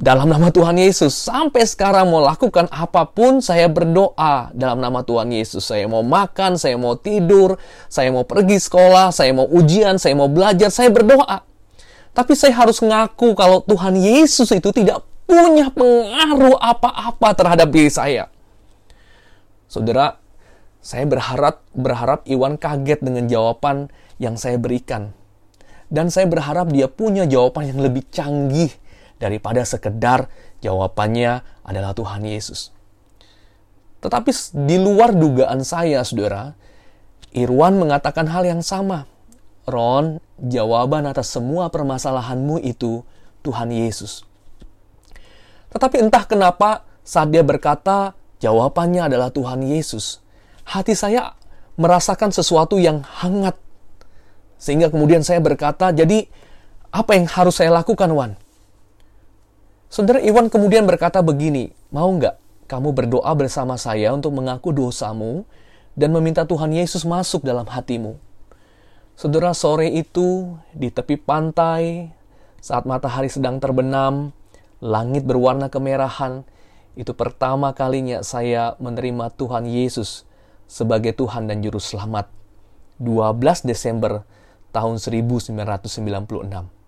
dalam 0.00 0.32
nama 0.32 0.48
Tuhan 0.48 0.80
Yesus. 0.80 1.12
Sampai 1.12 1.68
sekarang 1.68 2.08
mau 2.08 2.24
lakukan 2.24 2.66
apa 2.72 3.04
pun, 3.04 3.44
saya 3.44 3.68
berdoa 3.68 4.48
dalam 4.56 4.80
nama 4.80 5.04
Tuhan 5.04 5.28
Yesus. 5.28 5.68
Saya 5.68 5.84
mau 5.84 6.00
makan, 6.00 6.56
saya 6.56 6.80
mau 6.80 6.96
tidur, 6.96 7.60
saya 7.86 8.08
mau 8.08 8.24
pergi 8.24 8.56
sekolah, 8.56 9.12
saya 9.12 9.36
mau 9.36 9.46
ujian, 9.46 10.00
saya 10.00 10.16
mau 10.16 10.32
belajar, 10.32 10.72
saya 10.72 10.88
berdoa. 10.88 11.44
Tapi 12.16 12.32
saya 12.34 12.56
harus 12.56 12.80
ngaku 12.80 13.36
kalau 13.36 13.62
Tuhan 13.62 13.94
Yesus 14.00 14.50
itu 14.50 14.72
tidak 14.72 15.04
punya 15.28 15.70
pengaruh 15.70 16.58
apa-apa 16.58 17.28
terhadap 17.36 17.68
diri 17.70 17.92
saya. 17.92 18.26
Saudara, 19.70 20.18
saya 20.82 21.06
berharap 21.06 21.62
berharap 21.76 22.26
Iwan 22.26 22.58
kaget 22.58 23.04
dengan 23.04 23.30
jawaban 23.30 23.92
yang 24.18 24.34
saya 24.40 24.56
berikan. 24.58 25.12
Dan 25.86 26.10
saya 26.10 26.26
berharap 26.26 26.72
dia 26.72 26.90
punya 26.90 27.28
jawaban 27.28 27.70
yang 27.70 27.78
lebih 27.78 28.06
canggih 28.10 28.74
daripada 29.20 29.62
sekedar 29.62 30.32
jawabannya 30.64 31.44
adalah 31.62 31.92
Tuhan 31.92 32.24
Yesus. 32.24 32.72
Tetapi 34.00 34.32
di 34.64 34.80
luar 34.80 35.12
dugaan 35.12 35.60
saya, 35.60 36.00
saudara, 36.00 36.56
Irwan 37.36 37.76
mengatakan 37.76 38.26
hal 38.32 38.48
yang 38.48 38.64
sama. 38.64 39.04
Ron, 39.68 40.18
jawaban 40.40 41.04
atas 41.04 41.30
semua 41.30 41.68
permasalahanmu 41.68 42.64
itu 42.64 43.04
Tuhan 43.44 43.70
Yesus. 43.70 44.24
Tetapi 45.70 46.00
entah 46.00 46.24
kenapa 46.26 46.88
saat 47.04 47.30
dia 47.30 47.44
berkata 47.44 48.16
jawabannya 48.40 49.12
adalah 49.12 49.28
Tuhan 49.30 49.62
Yesus, 49.62 50.24
hati 50.64 50.96
saya 50.96 51.36
merasakan 51.76 52.32
sesuatu 52.34 52.80
yang 52.80 53.04
hangat. 53.04 53.54
Sehingga 54.56 54.88
kemudian 54.90 55.22
saya 55.22 55.38
berkata, 55.44 55.92
jadi 55.92 56.26
apa 56.90 57.14
yang 57.14 57.30
harus 57.30 57.60
saya 57.60 57.70
lakukan, 57.70 58.10
Wan? 58.10 58.34
Saudara 59.90 60.22
Iwan 60.22 60.46
kemudian 60.46 60.86
berkata 60.86 61.18
begini, 61.18 61.74
mau 61.90 62.06
nggak 62.06 62.38
kamu 62.70 62.94
berdoa 62.94 63.34
bersama 63.34 63.74
saya 63.74 64.14
untuk 64.14 64.30
mengaku 64.38 64.70
dosamu 64.70 65.42
dan 65.98 66.14
meminta 66.14 66.46
Tuhan 66.46 66.70
Yesus 66.70 67.02
masuk 67.02 67.42
dalam 67.42 67.66
hatimu? 67.66 68.14
Saudara, 69.18 69.50
sore 69.50 69.90
itu 69.90 70.54
di 70.70 70.94
tepi 70.94 71.18
pantai, 71.18 72.06
saat 72.62 72.86
matahari 72.86 73.34
sedang 73.34 73.58
terbenam, 73.58 74.30
langit 74.78 75.26
berwarna 75.26 75.66
kemerahan, 75.66 76.46
itu 76.94 77.10
pertama 77.10 77.74
kalinya 77.74 78.22
saya 78.22 78.78
menerima 78.78 79.34
Tuhan 79.34 79.66
Yesus 79.66 80.22
sebagai 80.70 81.18
Tuhan 81.18 81.50
dan 81.50 81.66
Juru 81.66 81.82
Selamat. 81.82 82.30
12 83.02 83.66
Desember 83.66 84.22
tahun 84.70 85.02
1996. 85.02 86.79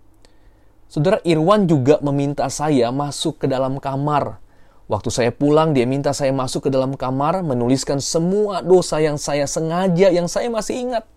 Saudara 0.93 1.25
Irwan 1.25 1.65
juga 1.65 1.97
meminta 2.05 2.45
saya 2.53 2.93
masuk 2.93 3.41
ke 3.41 3.47
dalam 3.49 3.81
kamar. 3.81 4.45
Waktu 4.93 5.09
saya 5.09 5.33
pulang, 5.33 5.73
dia 5.73 5.89
minta 5.89 6.13
saya 6.13 6.37
masuk 6.37 6.69
ke 6.69 6.71
dalam 6.71 7.01
kamar, 7.01 7.41
menuliskan 7.41 7.97
semua 7.97 8.61
dosa 8.61 9.01
yang 9.01 9.17
saya 9.17 9.49
sengaja, 9.49 10.13
yang 10.13 10.29
saya 10.29 10.53
masih 10.53 10.85
ingat. 10.85 11.09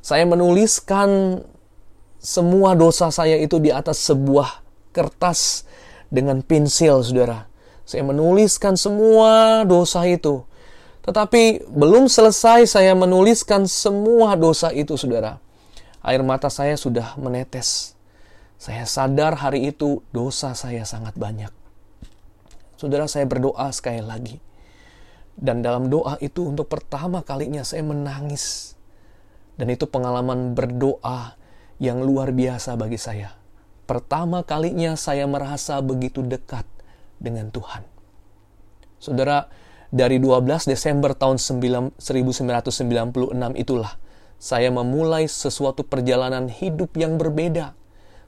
Saya 0.00 0.24
menuliskan 0.24 1.44
semua 2.16 2.72
dosa 2.72 3.12
saya 3.12 3.36
itu 3.36 3.60
di 3.60 3.68
atas 3.68 4.00
sebuah 4.00 4.64
kertas 4.96 5.68
dengan 6.08 6.40
pensil, 6.40 7.04
saudara. 7.04 7.52
Saya 7.84 8.00
menuliskan 8.00 8.80
semua 8.80 9.60
dosa 9.68 10.08
itu. 10.08 10.40
Tetapi 11.04 11.68
belum 11.68 12.08
selesai 12.08 12.64
saya 12.64 12.96
menuliskan 12.96 13.68
semua 13.68 14.40
dosa 14.40 14.72
itu, 14.72 14.96
saudara. 14.96 15.36
Air 16.00 16.24
mata 16.24 16.48
saya 16.48 16.80
sudah 16.80 17.12
menetes. 17.20 17.95
Saya 18.56 18.88
sadar 18.88 19.36
hari 19.36 19.68
itu 19.68 20.00
dosa 20.16 20.56
saya 20.56 20.88
sangat 20.88 21.12
banyak. 21.20 21.52
Saudara, 22.80 23.04
saya 23.08 23.28
berdoa 23.28 23.68
sekali 23.72 24.00
lagi. 24.00 24.36
Dan 25.36 25.60
dalam 25.60 25.92
doa 25.92 26.16
itu 26.24 26.48
untuk 26.48 26.72
pertama 26.72 27.20
kalinya 27.20 27.60
saya 27.60 27.84
menangis. 27.84 28.72
Dan 29.60 29.68
itu 29.68 29.84
pengalaman 29.84 30.56
berdoa 30.56 31.36
yang 31.76 32.00
luar 32.00 32.32
biasa 32.32 32.76
bagi 32.80 32.96
saya. 32.96 33.36
Pertama 33.84 34.40
kalinya 34.42 34.96
saya 34.96 35.28
merasa 35.28 35.78
begitu 35.84 36.24
dekat 36.24 36.64
dengan 37.20 37.52
Tuhan. 37.52 37.84
Saudara, 38.96 39.52
dari 39.92 40.16
12 40.16 40.66
Desember 40.66 41.12
tahun 41.12 41.36
1996 41.36 42.00
itulah 43.60 43.92
saya 44.36 44.68
memulai 44.68 45.28
sesuatu 45.30 45.84
perjalanan 45.86 46.50
hidup 46.50 46.96
yang 46.98 47.16
berbeda 47.20 47.76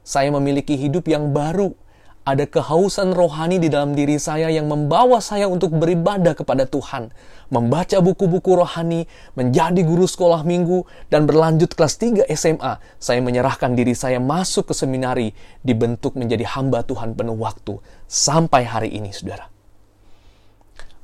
saya 0.09 0.33
memiliki 0.33 0.81
hidup 0.81 1.05
yang 1.05 1.37
baru. 1.37 1.77
Ada 2.25 2.45
kehausan 2.45 3.17
rohani 3.17 3.57
di 3.57 3.73
dalam 3.73 3.97
diri 3.97 4.21
saya 4.21 4.53
yang 4.53 4.69
membawa 4.69 5.17
saya 5.17 5.49
untuk 5.49 5.73
beribadah 5.77 6.37
kepada 6.37 6.69
Tuhan, 6.69 7.09
membaca 7.49 7.97
buku-buku 8.05 8.53
rohani, 8.53 9.09
menjadi 9.33 9.81
guru 9.81 10.05
sekolah 10.05 10.45
minggu, 10.45 10.85
dan 11.09 11.25
berlanjut 11.25 11.73
kelas 11.73 11.97
3 11.97 12.29
SMA. 12.37 12.77
Saya 13.01 13.25
menyerahkan 13.25 13.73
diri 13.73 13.97
saya 13.97 14.21
masuk 14.21 14.73
ke 14.73 14.75
seminari, 14.77 15.33
dibentuk 15.65 16.21
menjadi 16.21 16.45
hamba 16.53 16.85
Tuhan 16.85 17.17
penuh 17.17 17.37
waktu, 17.41 17.81
sampai 18.05 18.69
hari 18.69 18.93
ini, 18.93 19.09
saudara. 19.09 19.49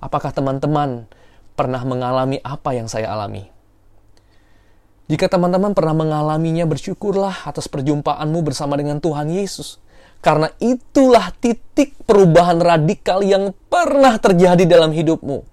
Apakah 0.05 0.29
teman-teman 0.29 1.09
pernah 1.57 1.81
mengalami 1.89 2.37
apa 2.45 2.77
yang 2.77 2.85
saya 2.85 3.09
alami? 3.09 3.54
Jika 5.05 5.29
teman-teman 5.29 5.77
pernah 5.77 5.93
mengalaminya, 5.93 6.65
bersyukurlah 6.65 7.45
atas 7.45 7.69
perjumpaanmu 7.69 8.41
bersama 8.41 8.81
dengan 8.81 9.05
Tuhan 9.05 9.29
Yesus. 9.29 9.77
Karena 10.25 10.49
itulah 10.57 11.29
titik 11.37 11.93
perubahan 12.09 12.57
radikal 12.57 13.21
yang 13.21 13.53
pernah 13.69 14.17
terjadi 14.17 14.65
dalam 14.65 14.97
hidupmu. 14.97 15.45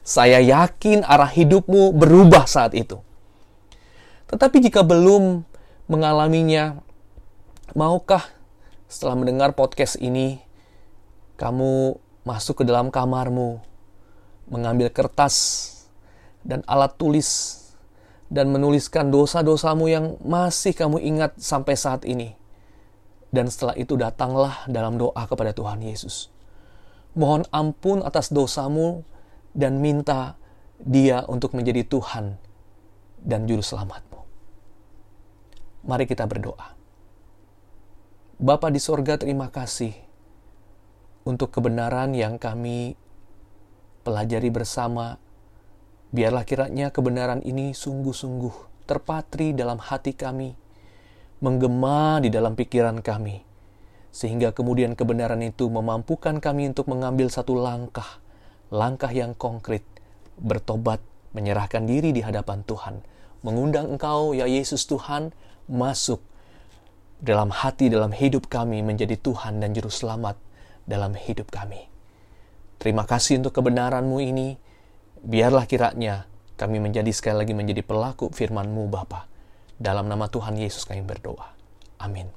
Saya 0.00 0.40
yakin 0.40 1.04
arah 1.04 1.28
hidupmu 1.28 1.92
berubah 1.92 2.48
saat 2.48 2.72
itu. 2.72 2.96
Tetapi 4.32 4.56
jika 4.64 4.80
belum 4.80 5.44
mengalaminya, 5.84 6.80
maukah 7.76 8.24
setelah 8.88 9.20
mendengar 9.20 9.52
podcast 9.52 10.00
ini, 10.00 10.40
kamu 11.36 12.00
masuk 12.24 12.60
ke 12.60 12.64
dalam 12.64 12.88
kamarmu, 12.88 13.60
mengambil 14.48 14.88
kertas 14.88 15.68
dan 16.40 16.64
alat 16.64 16.96
tulis 16.96 17.60
dan 18.34 18.50
menuliskan 18.50 19.14
dosa-dosamu 19.14 19.86
yang 19.86 20.18
masih 20.26 20.74
kamu 20.74 20.98
ingat 20.98 21.38
sampai 21.38 21.78
saat 21.78 22.02
ini. 22.02 22.34
Dan 23.30 23.46
setelah 23.46 23.78
itu 23.78 23.94
datanglah 23.94 24.66
dalam 24.66 24.98
doa 24.98 25.22
kepada 25.30 25.54
Tuhan 25.54 25.78
Yesus. 25.78 26.34
Mohon 27.14 27.46
ampun 27.54 27.98
atas 28.02 28.34
dosamu 28.34 29.06
dan 29.54 29.78
minta 29.78 30.34
dia 30.82 31.22
untuk 31.30 31.54
menjadi 31.54 31.86
Tuhan 31.86 32.34
dan 33.22 33.46
Juru 33.46 33.62
Selamatmu. 33.62 34.20
Mari 35.86 36.04
kita 36.10 36.26
berdoa. 36.26 36.74
Bapa 38.42 38.66
di 38.74 38.82
sorga 38.82 39.14
terima 39.14 39.46
kasih 39.46 39.94
untuk 41.22 41.54
kebenaran 41.54 42.18
yang 42.18 42.34
kami 42.34 42.98
pelajari 44.02 44.50
bersama 44.50 45.22
Biarlah 46.14 46.46
kiranya 46.46 46.94
kebenaran 46.94 47.42
ini 47.42 47.74
sungguh-sungguh 47.74 48.86
terpatri 48.86 49.50
dalam 49.50 49.82
hati 49.82 50.14
kami, 50.14 50.54
menggema 51.42 52.22
di 52.22 52.30
dalam 52.30 52.54
pikiran 52.54 53.02
kami, 53.02 53.42
sehingga 54.14 54.54
kemudian 54.54 54.94
kebenaran 54.94 55.42
itu 55.42 55.66
memampukan 55.66 56.38
kami 56.38 56.70
untuk 56.70 56.86
mengambil 56.86 57.26
satu 57.26 57.58
langkah, 57.58 58.22
langkah 58.70 59.10
yang 59.10 59.34
konkret, 59.34 59.82
bertobat, 60.38 61.02
menyerahkan 61.34 61.82
diri 61.82 62.14
di 62.14 62.22
hadapan 62.22 62.62
Tuhan, 62.62 63.02
mengundang 63.42 63.98
Engkau, 63.98 64.38
ya 64.38 64.46
Yesus 64.46 64.86
Tuhan, 64.86 65.34
masuk 65.66 66.22
dalam 67.18 67.50
hati, 67.50 67.90
dalam 67.90 68.14
hidup 68.14 68.46
kami 68.46 68.86
menjadi 68.86 69.18
Tuhan 69.18 69.58
dan 69.58 69.74
Juru 69.74 69.90
Selamat 69.90 70.38
dalam 70.86 71.18
hidup 71.18 71.50
kami. 71.50 71.90
Terima 72.78 73.02
kasih 73.02 73.42
untuk 73.42 73.56
kebenaran-Mu 73.58 74.22
ini. 74.22 74.62
Biarlah 75.24 75.64
kiranya 75.64 76.28
kami 76.60 76.84
menjadi 76.84 77.08
sekali 77.08 77.40
lagi 77.40 77.56
menjadi 77.56 77.80
pelaku 77.80 78.28
firman-Mu 78.28 78.92
Bapa. 78.92 79.24
Dalam 79.80 80.04
nama 80.04 80.28
Tuhan 80.28 80.60
Yesus 80.60 80.84
kami 80.84 81.00
berdoa. 81.00 81.56
Amin. 81.96 82.28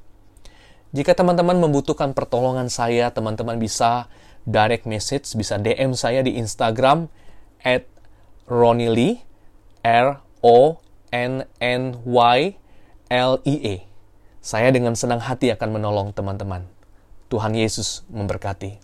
Jika 0.96 1.12
teman-teman 1.12 1.60
membutuhkan 1.60 2.16
pertolongan 2.16 2.72
saya, 2.72 3.12
teman-teman 3.12 3.60
bisa 3.60 4.08
direct 4.48 4.88
message, 4.88 5.28
bisa 5.36 5.60
DM 5.60 5.92
saya 6.00 6.24
di 6.24 6.40
Instagram 6.40 7.12
at 7.60 7.84
Ronnie 8.48 9.20
R 9.84 10.24
O 10.40 10.80
N 11.12 11.44
N 11.60 11.84
Y 12.08 12.40
L 13.12 13.34
I 13.44 13.56
E. 13.68 13.76
Saya 14.40 14.72
dengan 14.72 14.96
senang 14.96 15.20
hati 15.20 15.52
akan 15.52 15.76
menolong 15.76 16.16
teman-teman. 16.16 16.64
Tuhan 17.28 17.52
Yesus 17.52 18.08
memberkati. 18.08 18.80